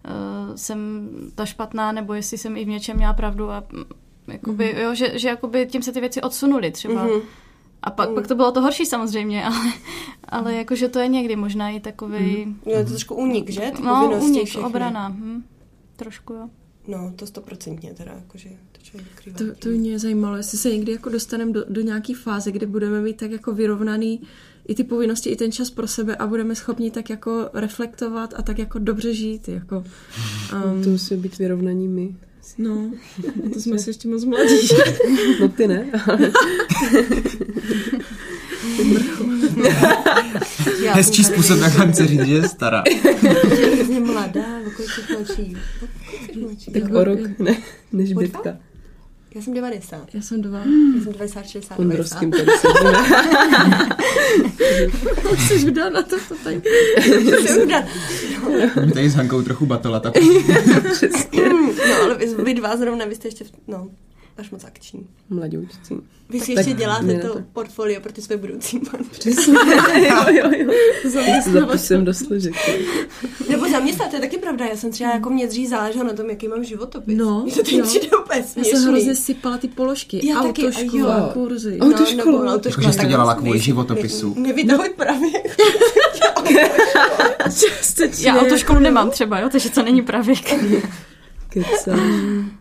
[0.04, 3.84] uh, jsem ta špatná, nebo jestli jsem i v něčem měla pravdu a mm,
[4.28, 7.04] jakoby, jo, že, že jakoby tím se ty věci odsunuly třeba.
[7.04, 7.20] Mhm.
[7.82, 9.72] A pak, pak to bylo to horší samozřejmě, ale,
[10.28, 13.72] ale jakože to je někdy možná i takový, Jo, je to trošku únik, že?
[13.76, 14.66] Ty no, povinnosti únik, všechny.
[14.66, 15.44] obrana, hm,
[15.96, 16.48] trošku jo.
[16.88, 19.38] No, to stoprocentně teda, jakože to člověk vykrývá.
[19.38, 23.00] To, to mě zajímalo, jestli se někdy jako dostaneme do, do nějaké fáze, kde budeme
[23.00, 24.20] mít tak jako vyrovnaný
[24.68, 28.42] i ty povinnosti, i ten čas pro sebe a budeme schopni tak jako reflektovat a
[28.42, 29.48] tak jako dobře žít.
[29.48, 29.84] Jako,
[30.72, 32.16] um, To musí být vyrovnaní my.
[32.58, 32.90] No,
[33.52, 34.54] to jsme si ještě moc mladí.
[35.40, 35.86] No ty ne,
[40.92, 42.82] Hezčí způsob, jak vám chce říct, že je stará.
[43.58, 45.56] Je hrozně mladá, o kolik mladší?
[46.40, 46.72] Mladší?
[46.72, 47.56] tak o rok ne,
[47.92, 48.12] než?
[48.12, 48.56] Bětka.
[49.36, 50.14] Já jsem 90.
[50.14, 50.58] Já jsem dva.
[50.58, 52.62] Já jsem 90, 60, Ondrovským 90.
[52.62, 53.88] tady sedíme.
[55.38, 56.62] Jsi vdána to, to tady.
[57.46, 57.84] Jsem udat.
[58.86, 60.14] My tady s Hankou trochu batola, tak
[61.88, 63.88] No, ale vy, vy dva zrovna, vy jste ještě, v, no,
[64.38, 65.06] až moc akční.
[65.30, 65.94] Mladoučcí.
[66.30, 67.42] Vy si Tak ještě mě děláte to to.
[67.52, 69.18] portfolio pro ty své budoucí manželky.
[69.18, 69.54] Přesně.
[70.08, 70.72] jo, jo, jo.
[71.52, 72.54] Zapisem do složek.
[73.48, 74.64] Nebo zaměstnat, to je taky pravda.
[74.66, 77.18] Já jsem třeba jako mě dřív záleželo na tom, jaký mám životopis.
[77.18, 80.26] No, Mně to teď přijde úplně Já jsem hrozně sypala ty položky.
[80.28, 81.30] Já taky, a Autoškola, jo.
[81.32, 81.78] kurzy.
[81.78, 82.44] Au- autoškolu.
[82.44, 84.34] No, autoškola, Jakože jste tak dělala kvůli životopisu.
[84.36, 85.30] Ne, nevytahuj právě.
[87.44, 88.28] Částečně.
[88.28, 90.54] Já autoškolu nemám třeba, jo, takže to není pravěk.
[91.48, 91.96] Keca.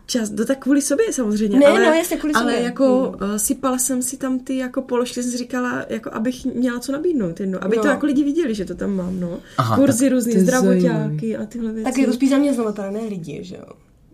[0.06, 1.58] Čas, to tak kvůli sobě samozřejmě.
[1.58, 2.64] Ne, ale, no, jasně, kvůli ale sobě.
[2.64, 6.78] jako uh, sypala jsem si tam ty jako položky, jsem si říkala, jako abych měla
[6.80, 7.82] co nabídnout, jedno, aby No.
[7.82, 9.38] to jako lidi viděli, že to tam mám, no.
[9.58, 11.84] Aha, Kurzy různý, zdravotáky a tyhle věci.
[11.90, 13.64] Tak jako spíš zaměstnavatelé, ne lidi, že jo.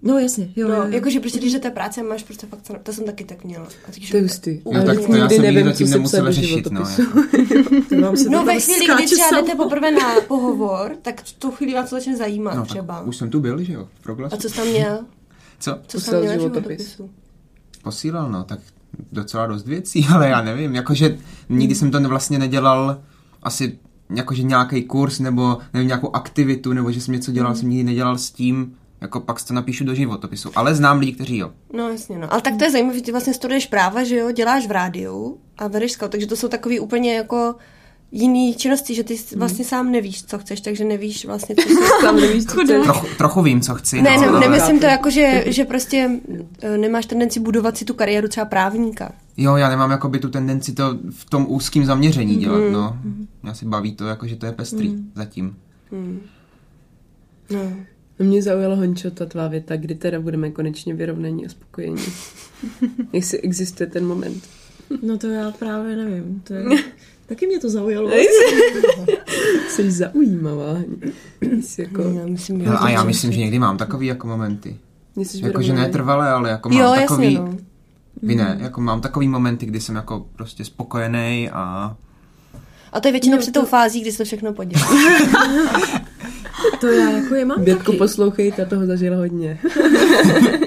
[0.05, 0.89] No jasně, jo, No, jo, jo.
[0.91, 3.65] jakože prostě, když jdete práce máš prostě fakt, to jsem taky tak měla.
[3.89, 4.61] A teď, To je hustý.
[4.75, 6.87] Ale tak to já nikdy jsem nevím, se psat nemusela řešit, no,
[8.17, 11.97] se No ve chvíli, kdy třeba jdete poprvé na pohovor, tak tu chvíli vás to
[11.97, 13.03] začne zajímat No, třeba.
[13.03, 14.35] už jsem tu byl, že jo, v proglasu.
[14.35, 14.99] A co jsi tam měl?
[15.62, 15.79] Co?
[15.87, 16.79] Co jsi tam Poslal měl na životopis.
[16.79, 17.11] životopisu?
[17.83, 18.59] Posílal, no, tak
[19.12, 23.03] docela dost věcí, ale já nevím, jakože nikdy jsem to vlastně nedělal
[23.42, 23.79] asi
[24.14, 28.18] jakože nějaký kurz nebo nevím, nějakou aktivitu, nebo že jsem něco dělal, jsem nikdy nedělal
[28.18, 30.51] s tím, jako pak to napíšu do životopisu.
[30.55, 31.53] Ale znám lidi, kteří jo.
[31.72, 32.33] No jasně, no.
[32.33, 35.38] Ale tak to je zajímavé, že ty vlastně studuješ práva, že jo, děláš v rádiu
[35.59, 37.55] a vedeš scout, takže to jsou takový úplně jako
[38.12, 41.75] jiný činnosti, že ty vlastně sám nevíš, co chceš, takže nevíš vlastně, co jsi...
[42.03, 42.83] Tam nevíš, co chceš.
[42.85, 44.03] Trochu, trochu vím, co chci.
[44.03, 46.11] Ne, no, ne, nemyslím to jako, že, že prostě
[46.62, 49.12] eh, nemáš tendenci budovat si tu kariéru třeba právníka.
[49.37, 52.72] Jo, já nemám jakoby tu tendenci to v tom úzkém zaměření dělat, Mhm.
[52.72, 52.98] no.
[53.42, 55.57] Mě si baví to, jako, že to je pestrý zatím.
[57.51, 57.72] No.
[58.18, 62.03] No mě zaujalo, Hončo, ta tvá věta, kdy teda budeme konečně vyrovnaní a spokojení.
[63.12, 64.44] Jestli existuje ten moment.
[65.03, 66.64] No to já právě nevím, to je...
[67.33, 68.11] Taky mě to zaujalo.
[69.68, 70.77] Jsi zaujímavá.
[71.61, 72.03] Jsi jako...
[72.03, 72.64] Já myslím, že...
[72.66, 74.77] Hele, a já myslím, že někdy mám takový jako momenty.
[75.16, 75.81] Jakože vyrovnaný.
[75.81, 77.35] ne trvalé, ale jako mám Jo, takový...
[77.35, 77.59] jasně, no.
[78.23, 81.97] Vy ne, jako mám takový momenty, kdy jsem jako prostě spokojený a...
[82.92, 84.87] A to je většinou před tou to- fází, kdy se to všechno podělá.
[86.81, 89.59] To já jako je mám Bětko, taky poslouchej, ta toho zažila hodně.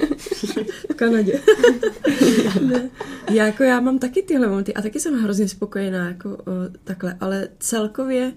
[0.91, 1.41] v Kanadě.
[2.61, 2.89] ne.
[3.31, 6.35] Já, jako já mám taky tyhle momenty a taky jsem hrozně spokojená jako uh,
[6.83, 8.33] takhle, ale celkově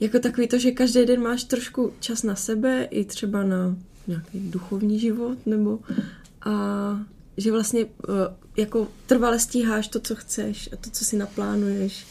[0.00, 3.76] jako takový to, že každý den máš trošku čas na sebe i třeba na
[4.06, 5.78] nějaký duchovní život nebo
[6.44, 6.52] a
[7.36, 7.90] že vlastně uh,
[8.56, 12.06] jako trvale stíháš to, co chceš a to, co si naplánuješ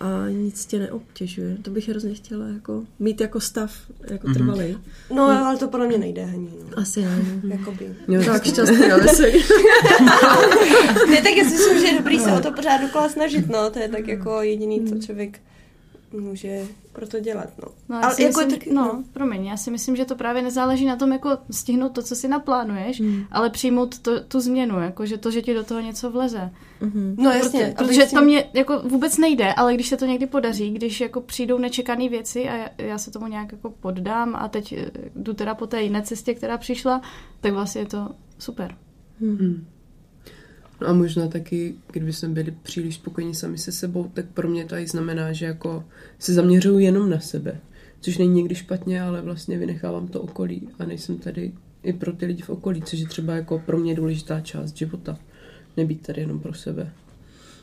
[0.00, 1.56] a nic tě neobtěžuje.
[1.62, 3.72] To bych hrozně chtěla jako mít jako stav
[4.10, 4.78] jako trvalý.
[5.14, 6.78] No, ale to podle mě nejde ani, no.
[6.78, 7.18] Asi ne.
[7.48, 7.94] Jakoby.
[8.08, 9.32] Jo, Tak šťastný a veselý.
[11.10, 13.70] Ne, tak já si myslím, že je dobrý se o to pořád dokola snažit, no.
[13.70, 15.40] To je tak jako jediný, co člověk
[16.20, 17.68] může pro to dělat, no.
[17.88, 20.42] No, já ale si jako myslím, tak, no, promiň, já si myslím, že to právě
[20.42, 23.24] nezáleží na tom, jako stihnout to, co si naplánuješ, Hmm.
[23.30, 26.50] ale přijmout to, tu změnu, jako že to, že ti do toho něco vleze.
[27.16, 27.74] no jasně.
[27.76, 31.20] Protože, protože to mě jako vůbec nejde, ale když se to někdy podaří, když jako
[31.20, 35.34] přijdou nečekané věci a já, já se tomu nějak jako poddám a teď eh, jdu
[35.34, 37.02] teda po té jiné cestě, která přišla,
[37.40, 38.74] tak vlastně je to super.
[40.80, 44.64] No a možná taky, kdyby jsme byli příliš spokojení sami se sebou, tak pro mě
[44.64, 45.84] to i znamená, že jako
[46.18, 47.60] se zaměřuju jenom na sebe.
[48.00, 52.26] Což není někdy špatně, ale vlastně vynechávám to okolí a nejsem tady i pro ty
[52.26, 55.18] lidi v okolí, což je třeba jako pro mě důležitá část života.
[55.76, 56.92] Nebýt tady jenom pro sebe.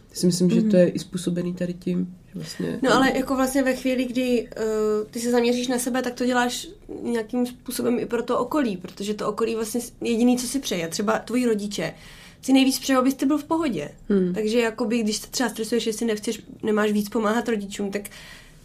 [0.10, 2.80] Já si myslím, že to je i způsobený tady tím, že vlastně...
[2.82, 6.26] No ale jako vlastně ve chvíli, kdy uh, ty se zaměříš na sebe, tak to
[6.26, 6.68] děláš
[7.04, 10.88] nějakým způsobem i pro to okolí, protože to okolí vlastně jediný, co si přeje.
[10.88, 11.94] Třeba tvoji rodiče
[12.42, 13.90] si nejvíc přeje, abys ty byl v pohodě.
[14.10, 14.34] Hmm.
[14.34, 18.10] Takže jakoby, když se třeba stresuješ, jestli nechceš, nemáš víc pomáhat rodičům, tak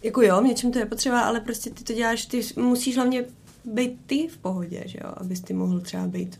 [0.03, 3.25] jako jo, v něčem to je potřeba, ale prostě ty to děláš, ty musíš hlavně
[3.65, 6.39] být ty v pohodě, že jo, abys ty mohl třeba být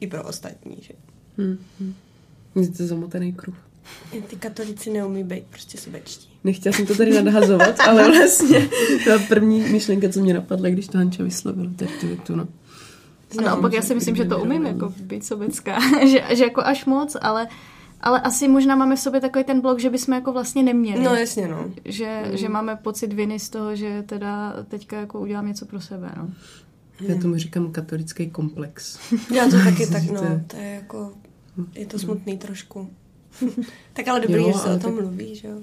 [0.00, 0.94] i pro ostatní, že
[1.38, 1.58] Hmm.
[1.80, 1.94] hmm.
[2.54, 3.56] Je to zamotaný kruh.
[4.26, 6.28] Ty katolici neumí být prostě sobečtí.
[6.44, 8.68] Nechtěla jsem to tady nadhazovat, ale vlastně
[9.04, 12.36] ta první myšlenka, co mě napadla, když to Hanča vyslovila, tady tu větu,
[13.34, 13.40] no.
[13.40, 16.84] A naopak já si myslím, že to umím jako být sobecká, že, že jako až
[16.84, 17.48] moc, ale
[18.00, 21.04] ale asi možná máme v sobě takový ten blok, že bychom jako vlastně neměli.
[21.04, 21.70] No jasně, no.
[21.84, 22.36] Že, mm.
[22.36, 26.30] že máme pocit viny z toho, že teda teďka jako udělám něco pro sebe, no.
[27.00, 28.98] Já tomu říkám katolický komplex.
[29.34, 30.20] Já to taky tak, no.
[30.46, 31.12] To je jako,
[31.74, 32.90] je to smutný trošku.
[33.92, 35.04] tak ale dobrý, jo, že se o tom tak...
[35.04, 35.58] mluví, že jo.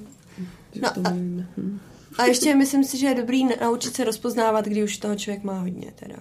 [0.82, 1.80] No, a, hm.
[2.18, 5.60] a ještě myslím si, že je dobrý naučit se rozpoznávat, kdy už toho člověk má
[5.60, 6.16] hodně teda.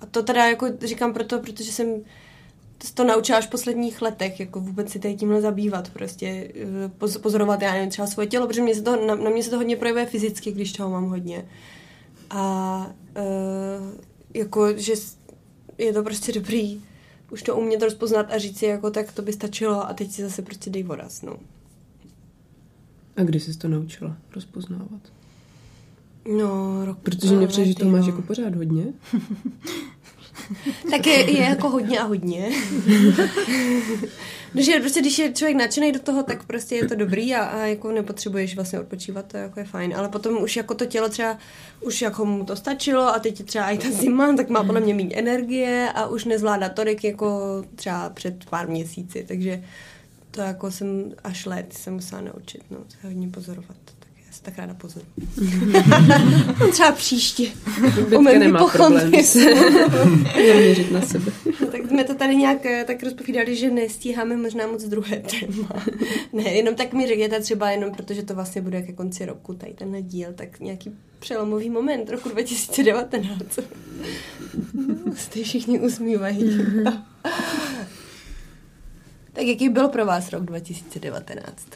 [0.00, 2.02] A to teda jako říkám proto, protože jsem
[2.94, 6.52] to naučila až v posledních letech, jako vůbec si tady tímhle zabývat, prostě
[7.04, 9.50] eh, pozorovat, já nevím, třeba svoje tělo, protože mě se to, na, na mě se
[9.50, 11.48] to hodně projevuje fyzicky, když toho mám hodně.
[12.30, 12.86] A
[13.16, 14.00] uh,
[14.34, 14.92] jako, že
[15.78, 16.82] je to prostě dobrý
[17.30, 20.22] už to umět rozpoznat a říct si, jako tak to by stačilo a teď si
[20.22, 21.36] zase prostě dej voraz, no.
[23.16, 25.12] A kdy jsi to naučila rozpoznávat?
[26.24, 26.98] No, rok.
[26.98, 28.84] Protože mě přijde, že to máš jako pořád hodně.
[30.90, 32.50] tak je, je jako hodně a hodně.
[34.54, 37.58] Je, prostě, když je člověk nadšený do toho, tak prostě je to dobrý a, a
[37.58, 39.94] jako nepotřebuješ vlastně odpočívat, to je, jako je fajn.
[39.96, 41.38] Ale potom už jako to tělo třeba,
[41.80, 44.80] už jako mu to stačilo a teď je třeba i ta zima, tak má podle
[44.80, 47.40] mě méně energie a už nezvládá tolik jako
[47.74, 49.64] třeba před pár měsíci, takže
[50.30, 53.76] to jako jsem až let jsem musela naučit, no, to je hodně pozorovat
[54.30, 55.06] se tak ráda pozoru.
[56.72, 57.46] Třeba příště.
[58.08, 59.10] Bětka nemá problém
[60.36, 61.32] měřit na sebe.
[61.60, 65.68] No, tak jsme to tady nějak eh, tak rozpovídali, že nestíháme možná moc druhé téma.
[66.32, 69.72] ne, jenom tak mi řekněte třeba jenom, protože to vlastně bude ke konci roku, tady
[69.72, 73.58] ten díl, tak nějaký přelomový moment roku 2019.
[75.16, 76.58] Jste všichni usmívají.
[79.32, 81.66] tak jaký byl pro vás rok 2019?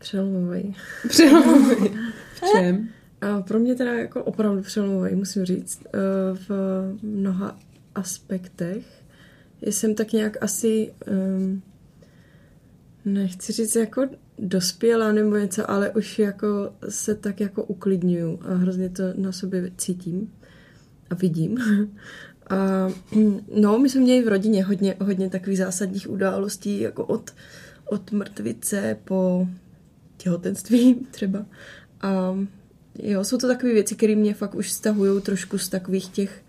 [0.00, 0.76] Přelomový.
[1.08, 1.90] Přelomový.
[2.34, 2.88] V čem?
[3.20, 5.98] A pro mě teda jako opravdu přelomový, musím říct, eh,
[6.48, 6.50] v
[7.02, 7.58] mnoha
[7.94, 8.84] aspektech.
[9.62, 10.92] Jsem tak nějak asi,
[11.38, 11.62] um,
[13.04, 14.08] nechci říct jako
[14.38, 19.70] dospěla nebo něco, ale už jako se tak jako uklidňuju a hrozně to na sobě
[19.76, 20.32] cítím
[21.10, 21.58] a vidím.
[22.50, 22.88] A
[23.54, 27.30] no, my jsme měli v rodině hodně, hodně takových zásadních událostí, jako od,
[27.84, 29.48] od mrtvice po
[30.22, 31.46] těhotenství třeba.
[32.00, 32.38] A
[33.02, 36.42] jo, jsou to takové věci, které mě fakt už stahují trošku z takových těch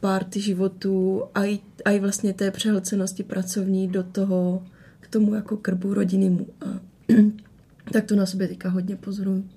[0.00, 4.62] párty životů a i, vlastně té přehlcenosti pracovní do toho,
[5.00, 6.46] k tomu jako krbu rodinnému.
[6.60, 6.80] A
[7.92, 9.48] tak to na sobě teďka hodně pozoruju.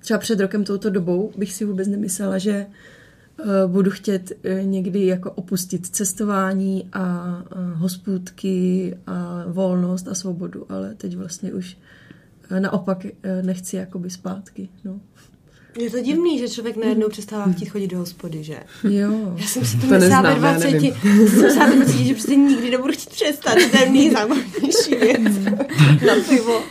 [0.00, 5.06] Třeba před rokem touto dobou bych si vůbec nemyslela, že uh, budu chtět uh, někdy
[5.06, 7.36] jako opustit cestování a
[7.74, 11.76] hospůdky a volnost a svobodu, ale teď vlastně už
[12.60, 15.00] naopak eh, nechci jakoby zpátky, no.
[15.78, 18.58] Je to divný, že člověk najednou přestává chtít chodit do hospody, že?
[18.90, 19.34] Jo.
[19.36, 22.70] Já jsem si to, to myslela ve 20, jsem myslela ve 20, že prostě nikdy
[22.70, 23.54] nebudu chtít přestat.
[23.70, 25.38] To je nejzábavnější věc.
[26.06, 26.62] Na pivo.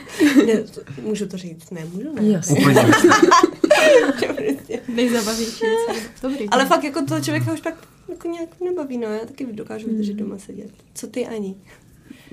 [0.47, 1.71] Ne, to, můžu to říct?
[1.71, 2.27] Ne, můžu ne.
[2.27, 2.65] Jasně.
[4.95, 6.01] Nejzábavnější věc.
[6.21, 6.49] Dobrý.
[6.49, 9.07] Ale fakt jako to člověka už pak jako nějak nebaví, no.
[9.07, 10.71] Já taky dokážu vydržet doma sedět.
[10.93, 11.55] Co ty ani?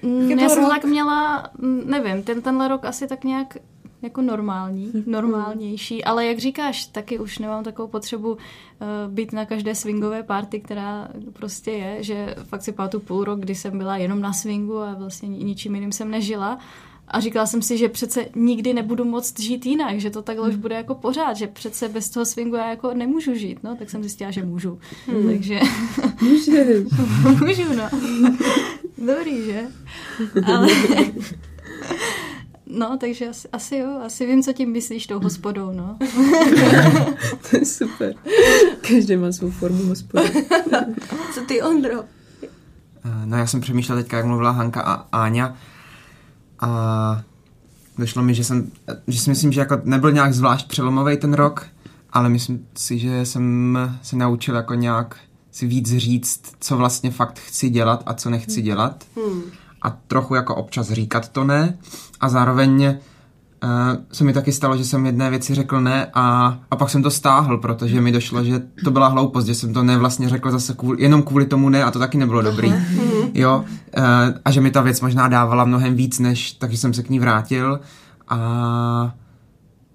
[0.02, 0.72] Mm, já jsem rok?
[0.72, 3.56] tak měla, mm, nevím, ten, tenhle rok asi tak nějak
[4.02, 8.38] jako normální, normálnější, ale jak říkáš, taky už nemám takovou potřebu uh,
[9.08, 13.54] být na každé swingové party, která prostě je, že fakt si pamatuju půl rok, kdy
[13.54, 16.58] jsem byla jenom na swingu a vlastně ničím jiným jsem nežila
[17.10, 20.54] a říkala jsem si, že přece nikdy nebudu moc žít jinak, že to takhle už
[20.54, 20.62] hmm.
[20.62, 24.02] bude jako pořád, že přece bez toho swingu já jako nemůžu žít, no, tak jsem
[24.02, 24.78] zjistila, že můžu.
[25.06, 25.26] Hmm.
[25.28, 25.60] Takže...
[26.20, 26.84] Můžeš.
[27.46, 27.90] můžu, no.
[28.98, 29.62] Dobrý, že?
[30.44, 30.68] Ale...
[32.70, 35.98] No, takže asi, asi jo, asi vím, co tím myslíš tou hospodou, no.
[37.50, 38.14] to je super.
[38.80, 40.46] Každý má svou formu hospody.
[41.34, 42.04] co ty, Ondro?
[43.24, 45.56] No já jsem přemýšlel teďka, jak mluvila Hanka a Áňa,
[46.60, 47.22] a
[47.98, 48.70] došlo mi, že jsem,
[49.06, 51.66] že si myslím, že jako nebyl nějak zvlášť přelomový ten rok,
[52.12, 55.16] ale myslím si, že jsem se naučil jako nějak
[55.52, 59.04] si víc říct, co vlastně fakt chci dělat a co nechci dělat.
[59.16, 59.42] Hmm.
[59.82, 61.78] A trochu jako občas říkat to ne.
[62.20, 62.98] A zároveň
[63.64, 63.70] uh,
[64.12, 67.10] se mi taky stalo, že jsem jedné věci řekl ne a, a pak jsem to
[67.10, 70.74] stáhl, protože mi došlo, že to byla hloupost, že jsem to ne vlastně řekl zase
[70.74, 72.68] kvůli, jenom kvůli tomu ne a to taky nebylo dobrý.
[72.68, 73.30] Hmm.
[73.34, 73.64] Jo,
[73.98, 74.04] uh,
[74.44, 77.18] a že mi ta věc možná dávala mnohem víc, než takže jsem se k ní
[77.18, 77.80] vrátil
[78.28, 79.14] a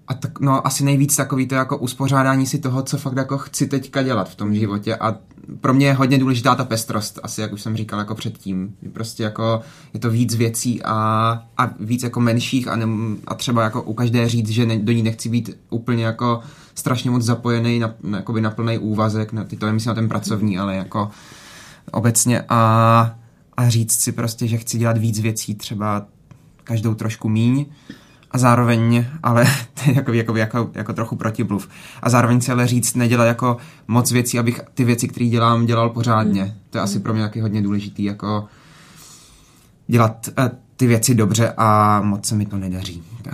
[0.07, 3.67] a tak, no, asi nejvíc takový to jako uspořádání si toho, co fakt jako chci
[3.67, 5.15] teďka dělat v tom životě a
[5.61, 8.75] pro mě je hodně důležitá ta pestrost, asi jak už jsem říkal jako předtím.
[8.93, 9.61] Prostě jako
[9.93, 10.95] je to víc věcí a,
[11.57, 12.85] a víc jako menších a, ne,
[13.27, 16.41] a třeba jako u každé říct, že ne, do ní nechci být úplně jako
[16.75, 20.09] strašně moc zapojený na, na, jakoby na plný úvazek, na, ty to myslím na ten
[20.09, 21.09] pracovní, ale jako
[21.91, 23.15] obecně a,
[23.57, 26.05] a říct si prostě, že chci dělat víc věcí, třeba
[26.63, 27.65] každou trošku míň
[28.33, 31.69] a zároveň, ale to je jako, jako, jako, jako trochu protibluv.
[32.01, 35.89] A zároveň si ale říct, nedělat jako moc věcí, abych ty věci, které dělám, dělal
[35.89, 36.43] pořádně.
[36.43, 36.51] Mm.
[36.69, 38.45] To je asi pro mě taky hodně důležitý, jako
[39.87, 40.45] dělat uh,
[40.77, 43.03] ty věci dobře a moc se mi to nedaří.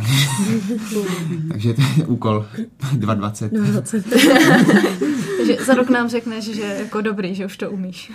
[1.52, 2.45] Takže to je úkol
[2.93, 3.49] 2.20.
[3.49, 5.19] 2.20.
[5.38, 8.12] Takže za rok nám řekneš, že jako dobrý, že už to umíš.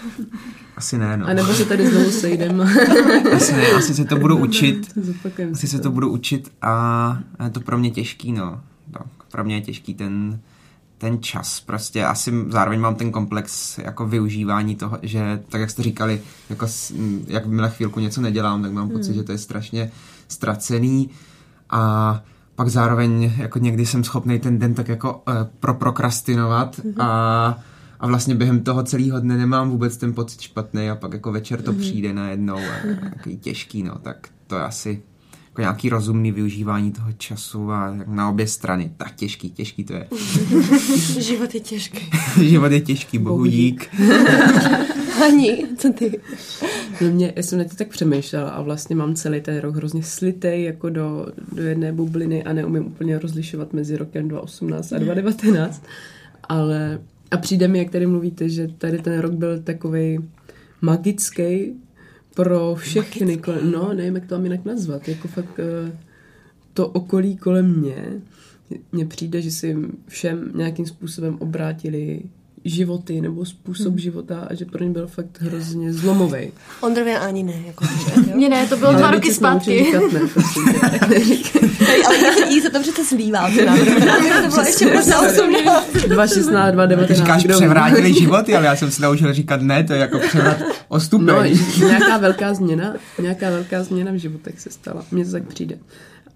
[0.76, 1.26] Asi ne, no.
[1.26, 2.64] A nebo se tady znovu sejdeme.
[3.36, 4.98] asi ne, asi se to budu učit.
[5.52, 8.60] Asi se to budu učit a je to pro mě těžký, no.
[8.92, 9.00] no
[9.32, 10.38] pro mě je těžký ten,
[10.98, 11.60] ten čas.
[11.60, 16.66] Prostě asi zároveň mám ten komplex jako využívání toho, že tak jak jste říkali, jako
[17.26, 19.14] jak na chvílku něco nedělám, tak mám pocit, hmm.
[19.14, 19.90] že to je strašně
[20.28, 21.10] ztracený
[21.70, 22.22] a
[22.54, 27.02] pak zároveň jako někdy jsem schopný ten den tak jako uh, proprokrastinovat mm-hmm.
[27.02, 27.58] a,
[28.00, 31.62] a vlastně během toho celého dne nemám vůbec ten pocit špatný a pak jako večer
[31.62, 31.78] to mm-hmm.
[31.78, 35.02] přijde najednou a takový těžký, no, tak to je asi
[35.54, 38.92] jako nějaký rozumný využívání toho času a na obě strany.
[38.96, 40.06] Tak těžký, těžký to je.
[41.20, 42.10] Život je těžký.
[42.42, 43.88] Život je těžký, bohu dík.
[45.24, 46.20] Ani, co ty?
[47.00, 50.02] No mě, já jsem na to tak přemýšlela a vlastně mám celý ten rok hrozně
[50.02, 55.82] slitej jako do, do jedné bubliny a neumím úplně rozlišovat mezi rokem 2018 a 2019.
[56.48, 60.18] Ale a přijde mi, jak tady mluvíte, že tady ten rok byl takový
[60.80, 61.72] magický
[62.34, 63.36] pro všechny.
[63.36, 65.08] Kolem, no, nevím, jak to mám jinak nazvat.
[65.08, 65.98] Jako fakt eh,
[66.72, 68.20] to okolí kolem mě
[68.92, 69.76] mně přijde, že si
[70.08, 72.22] všem nějakým způsobem obrátili
[72.64, 73.98] životy nebo způsob hmm.
[73.98, 76.50] života a že pro ně byl fakt hrozně zlomový.
[76.80, 77.62] Ondrově ani ne.
[77.66, 77.84] Jako
[78.34, 79.84] Mně ne, to bylo dva roky zpátky.
[79.84, 80.62] Říkat ne, prosím,
[81.02, 81.16] ale
[82.48, 83.50] jí se to přece zlívá.
[84.44, 87.06] To bylo ještě 2.16, 2.19.
[87.06, 90.56] Ty říkáš, převrátili životy, ale já jsem si naučil říkat ne, to je jako převrat
[90.88, 91.58] o stupeň.
[91.80, 95.04] No, nějaká velká změna, nějaká velká změna v životech se stala.
[95.10, 95.78] Mně to tak přijde.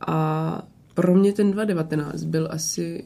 [0.06, 0.62] A
[0.94, 3.04] pro mě ten 2019 byl asi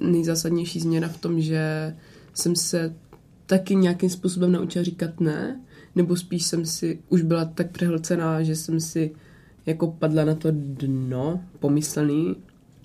[0.00, 1.94] nejzásadnější změna v tom, že
[2.34, 2.94] jsem se
[3.46, 5.60] taky nějakým způsobem naučila říkat ne,
[5.94, 9.10] nebo spíš jsem si už byla tak přehlcená, že jsem si
[9.66, 12.36] jako padla na to dno pomyslný,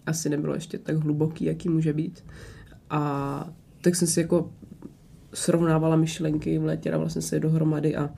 [0.05, 2.23] asi nebylo ještě tak hluboký, jaký může být.
[2.89, 3.49] A
[3.81, 4.51] tak jsem si jako
[5.33, 8.09] srovnávala myšlenky, vletěla vlastně se dohromady a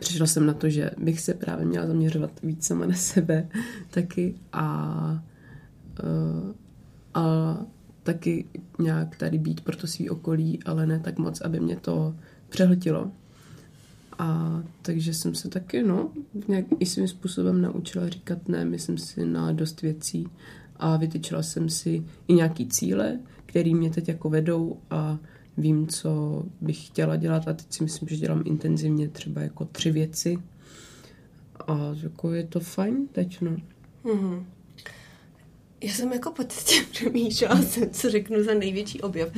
[0.00, 3.48] přišla jsem na to, že bych se právě měla zaměřovat víc sama na sebe
[3.90, 5.24] taky a,
[6.04, 6.52] uh,
[7.14, 7.56] a
[8.06, 8.44] taky
[8.78, 12.14] nějak tady být pro to svý okolí, ale ne tak moc, aby mě to
[12.48, 13.10] přehltilo.
[14.18, 16.10] A takže jsem se taky, no,
[16.48, 20.28] nějak i svým způsobem naučila říkat ne, myslím si, na dost věcí
[20.76, 25.18] a vytyčila jsem si i nějaký cíle, které mě teď jako vedou a
[25.56, 29.90] vím, co bych chtěla dělat a teď si myslím, že dělám intenzivně třeba jako tři
[29.90, 30.38] věci
[31.66, 33.56] a jako je to fajn teď, no.
[34.04, 34.44] Mm-hmm.
[35.80, 37.60] Já jsem jako po cestě přemýšlela,
[37.92, 39.28] co řeknu za největší objev.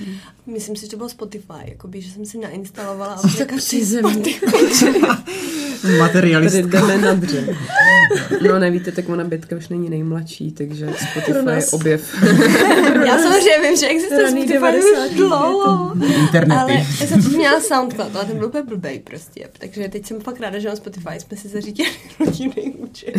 [0.47, 4.47] Myslím si, že to bylo Spotify, jakoby, že jsem si nainstalovala aplikaci Spotify.
[5.99, 6.57] Materialist.
[6.57, 7.57] Tady jdeme na dře.
[8.43, 12.25] No nevíte, tak ona Bětka už není nejmladší, takže Spotify je objev.
[13.07, 15.93] Já samozřejmě vím, že existuje Spotify už dlouho.
[16.21, 16.61] Internety.
[16.61, 19.49] Ale já jsem to měla SoundCloud, ale ten byl úplně blbej prostě.
[19.59, 23.15] Takže teď jsem fakt ráda, že mám Spotify, jsme si zařídili rodinný účet.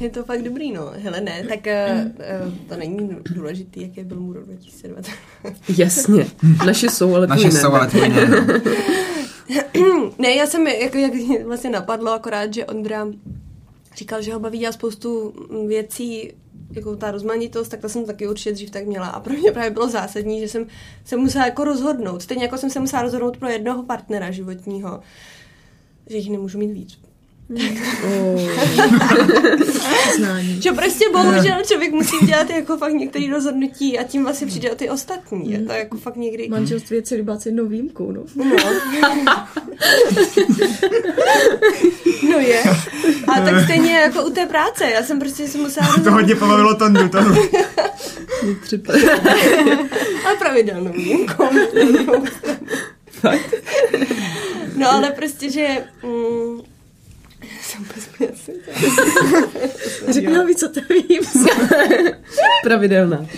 [0.00, 0.92] je to fakt dobrý, no.
[1.02, 1.66] Hele, ne, tak
[2.68, 5.12] to není důležitý, jaký byl můj rok 2020.
[5.78, 6.26] Jasně,
[6.66, 8.28] naše jsou, ale Naše jsou, ale tvůj ne.
[8.28, 8.36] No.
[10.18, 11.12] ne, já jsem, jak, jak
[11.46, 13.06] vlastně napadlo, akorát, že Ondra
[13.96, 15.34] říkal, že ho baví dělat spoustu
[15.66, 16.32] věcí,
[16.70, 19.06] jako ta rozmanitost, tak to jsem taky určitě dřív tak měla.
[19.06, 20.66] A pro mě právě bylo zásadní, že jsem
[21.04, 22.22] se musela jako rozhodnout.
[22.22, 25.00] Stejně jako jsem se musela rozhodnout pro jednoho partnera životního,
[26.06, 26.98] že jich nemůžu mít víc.
[27.50, 28.40] Oh.
[30.60, 34.74] Že prostě bohužel člověk musí dělat jako fakt některé rozhodnutí a tím vlastně přijde o
[34.74, 35.50] ty ostatní.
[35.50, 36.48] Je to jako fakt někdy...
[36.48, 38.22] Manželství je celibát s jednou výjimkou, no.
[38.36, 38.56] No.
[42.30, 42.62] no je.
[43.28, 44.90] A tak stejně jako u té práce.
[44.90, 45.96] Já jsem prostě si musela...
[46.04, 47.08] To hodně pobavilo Tondu.
[47.08, 47.18] To...
[50.26, 51.44] Ale pravidelnou výjimkou.
[53.10, 53.54] Fakt?
[54.76, 55.84] No ale prostě, že...
[56.02, 56.60] Mm,
[57.68, 57.86] jsem
[58.32, 58.52] asi...
[60.08, 61.66] Řekněla mi, co to výjimka.
[62.62, 63.26] Pravidelná.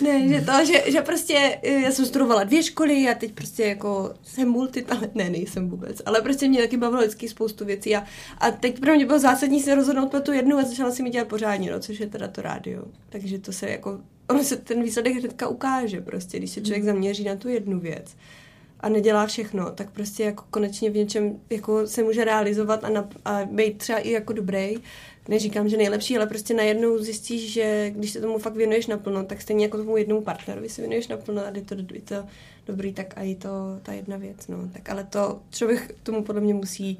[0.00, 3.64] Ne, že to, že, že prostě eh, já jsem studovala dvě školy a teď prostě
[3.64, 8.04] jako jsem multitalent, ne, nejsem vůbec, ale prostě mě taky bavilo vždycky spoustu věcí a,
[8.38, 11.10] a teď pro mě bylo zásadní se rozhodnout pro tu jednu a začala si mi
[11.10, 12.84] dělat pořádně, no, což je teda to rádio.
[13.08, 17.24] Takže to se jako, ono se ten výsledek hnedka ukáže prostě, když se člověk zaměří
[17.24, 18.16] na tu jednu věc
[18.80, 23.08] a nedělá všechno, tak prostě jako konečně v něčem jako se může realizovat a, na,
[23.24, 24.76] a být třeba i jako dobrý.
[25.28, 29.42] Neříkám, že nejlepší, ale prostě najednou zjistíš, že když se tomu fakt věnuješ naplno, tak
[29.42, 32.14] stejně jako tomu jednomu partnerovi se věnuješ naplno a je to, je to
[32.66, 33.48] dobrý, tak a i to
[33.82, 34.48] ta jedna věc.
[34.48, 34.68] No.
[34.72, 36.98] Tak ale to člověk tomu podle mě musí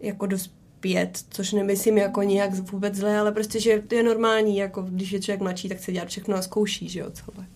[0.00, 4.82] jako dospět, což nemyslím jako nějak vůbec zle, ale prostě, že to je normální, jako
[4.82, 7.46] když je člověk mladší, tak se dělat všechno a zkouší, že jo, celé.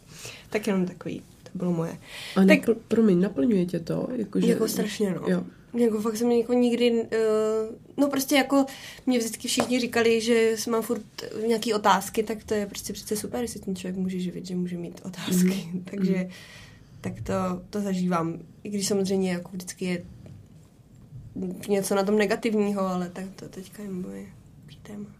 [0.50, 1.22] Tak jenom takový,
[1.52, 1.98] to bylo moje.
[2.36, 4.08] A Tak- napl- promiň, naplňuje tě to?
[4.16, 5.22] Jako, že, Jako strašně, no.
[5.28, 5.44] Jo.
[5.74, 7.08] Jako fakt jsem jako nikdy, uh,
[7.96, 8.66] no prostě jako
[9.06, 11.02] mě vždycky všichni říkali, že mám furt
[11.46, 14.76] nějaký otázky, tak to je prostě přece super, jestli ten člověk může živit, že může
[14.76, 15.84] mít otázky, mm.
[15.90, 16.28] takže
[17.00, 17.32] tak to,
[17.70, 20.04] to zažívám, i když samozřejmě jako vždycky je
[21.68, 24.26] něco na tom negativního, ale tak to teďka je moje
[24.88, 25.17] téma.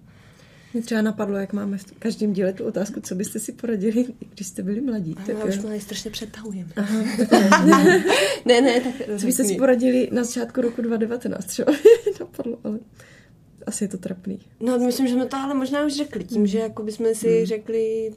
[0.73, 4.47] Mě třeba napadlo, jak máme v každém díle tu otázku, co byste si poradili, když
[4.47, 5.15] jste byli mladí.
[5.15, 6.71] Tak Tak, já už to tady strašně přetahujeme.
[6.77, 7.03] Aha,
[8.45, 11.73] ne, ne, tak co byste si poradili na začátku roku 2019 třeba
[12.21, 12.79] napadlo, ale
[13.67, 14.41] asi je to trapný.
[14.61, 18.13] No, myslím, že jsme to ale možná už řekli, tím, že jako bychom si řekli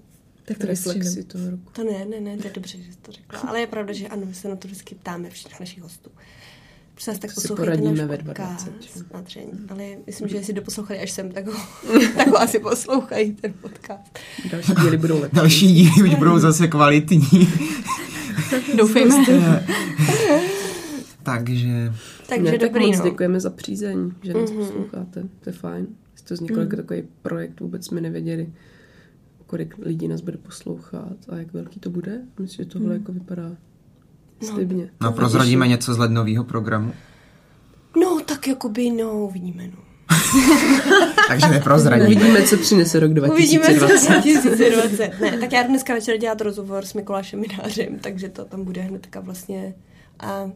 [0.45, 1.71] Tak to Reflexi toho roku.
[1.71, 3.39] To ne, ne, ne, to je dobře, že jsi to řekla.
[3.39, 6.09] Ale je pravda, že ano, my se na to vždycky ptáme všech našich hostů.
[7.07, 9.03] Nás tak poslouchejte náš ve podcast 22, že?
[9.13, 9.45] na dřeň.
[9.69, 11.53] Ale myslím, že jestli doposlouchali až sem, tak ho,
[12.17, 14.19] tak ho asi poslouchají ten podcast.
[14.51, 15.35] Další díly budou lepší.
[15.35, 17.21] Další díly už budou zase kvalitní.
[18.77, 19.25] Doufejme.
[21.23, 21.93] Takže
[22.29, 23.03] Takže ne, tak dobrý, moc no.
[23.03, 24.59] děkujeme za přízeň, že nás Mhm.
[24.59, 25.23] posloucháte.
[25.39, 25.87] To je fajn.
[26.17, 28.49] Že to vzniklo jako takový projekt, vůbec jsme nevěděli,
[29.47, 32.21] kolik lidí nás bude poslouchat a jak velký to bude.
[32.39, 33.51] Myslím, že tohle jako vypadá
[34.45, 34.89] slibně.
[35.01, 36.93] no, prozradíme něco z lednového programu.
[38.01, 39.77] No, tak jakoby, no, uvidíme, no.
[41.27, 42.07] Takže neprozradíme.
[42.07, 44.09] Uvidíme, co přinese rok Uvidíme 2020.
[44.09, 45.19] 2020.
[45.21, 49.19] Ne, tak já dneska večer dělat rozhovor s Mikulášem Minářem, takže to tam bude hnedka
[49.19, 49.73] vlastně
[50.19, 50.51] a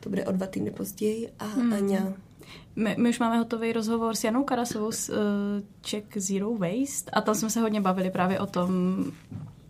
[0.00, 1.72] to bude o dva týdny později a hmm.
[1.72, 2.12] Aňa
[2.76, 5.16] My, my už máme hotový rozhovor s Janou Karasovou z uh,
[5.80, 9.04] Czech Zero Waste a tam jsme se hodně bavili právě o tom,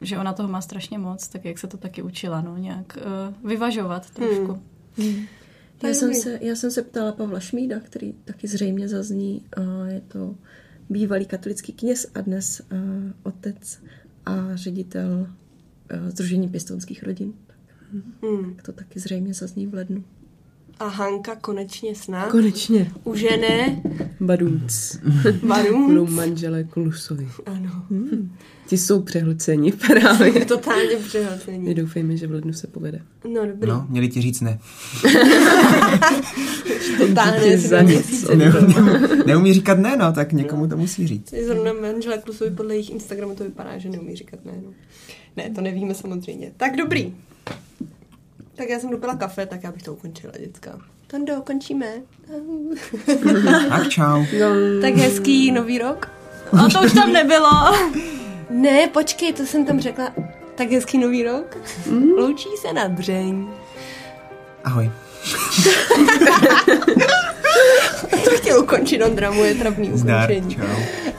[0.01, 2.99] že ona toho má strašně moc, tak jak se to taky učila, no, nějak
[3.41, 4.63] uh, vyvažovat trošku.
[4.97, 5.27] Hmm.
[5.83, 9.45] Je Já jsem, se, já jsem se ptala Pavla Šmída, který taky zřejmě zazní.
[9.57, 10.35] A je to
[10.91, 12.79] bývalý katolický kněz a dnes uh,
[13.23, 13.83] otec
[14.27, 15.27] a ředitel
[16.03, 17.33] uh, Združení pěstounských rodin.
[18.23, 18.55] hmm.
[18.55, 20.05] Tak to taky zřejmě zazní v lednu.
[20.81, 22.93] A Hanka konečně snad Konečně.
[23.05, 23.83] u žene
[24.21, 24.97] Badunc.
[25.43, 25.87] Varun.
[25.87, 27.29] Budou manželé Klusovi.
[27.47, 27.71] Ano,
[28.67, 30.45] Ti jsou přehlceni právě.
[30.45, 31.75] totálně My přehlcení.
[31.75, 33.01] doufejme, že v lednu se povede.
[33.35, 34.59] No dobrý, No, měli ti říct ne.
[36.99, 37.91] to táhne Díky si za nic.
[37.91, 38.37] měsíce.
[38.37, 38.53] ne
[39.27, 41.35] neumí říkat ne, no, tak někomu to musí říct.
[41.47, 44.53] Zrovna manželé Klusovi podle jejich Instagramu to vypadá, že neumí říkat ne.
[44.65, 44.71] No.
[45.37, 46.53] Ne, to nevíme samozřejmě.
[46.57, 47.15] Tak dobrý.
[48.61, 50.79] Tak já jsem dopila kafe, tak já bych to ukončila, děcka.
[51.07, 51.87] Tando, končíme.
[53.69, 54.25] Tak čau.
[54.83, 56.11] tak hezký nový rok.
[56.53, 57.51] A to už tam nebylo.
[58.51, 60.13] Ne, počkej, to jsem tam řekla.
[60.55, 61.57] Tak hezký nový rok.
[62.17, 63.49] Loučí se na dřeň.
[64.65, 64.91] Ahoj.
[68.25, 70.31] To chtěl ukončit, on dramuje trapný Zdar.
[70.31, 70.55] ukončení.
[70.55, 71.10] Čau.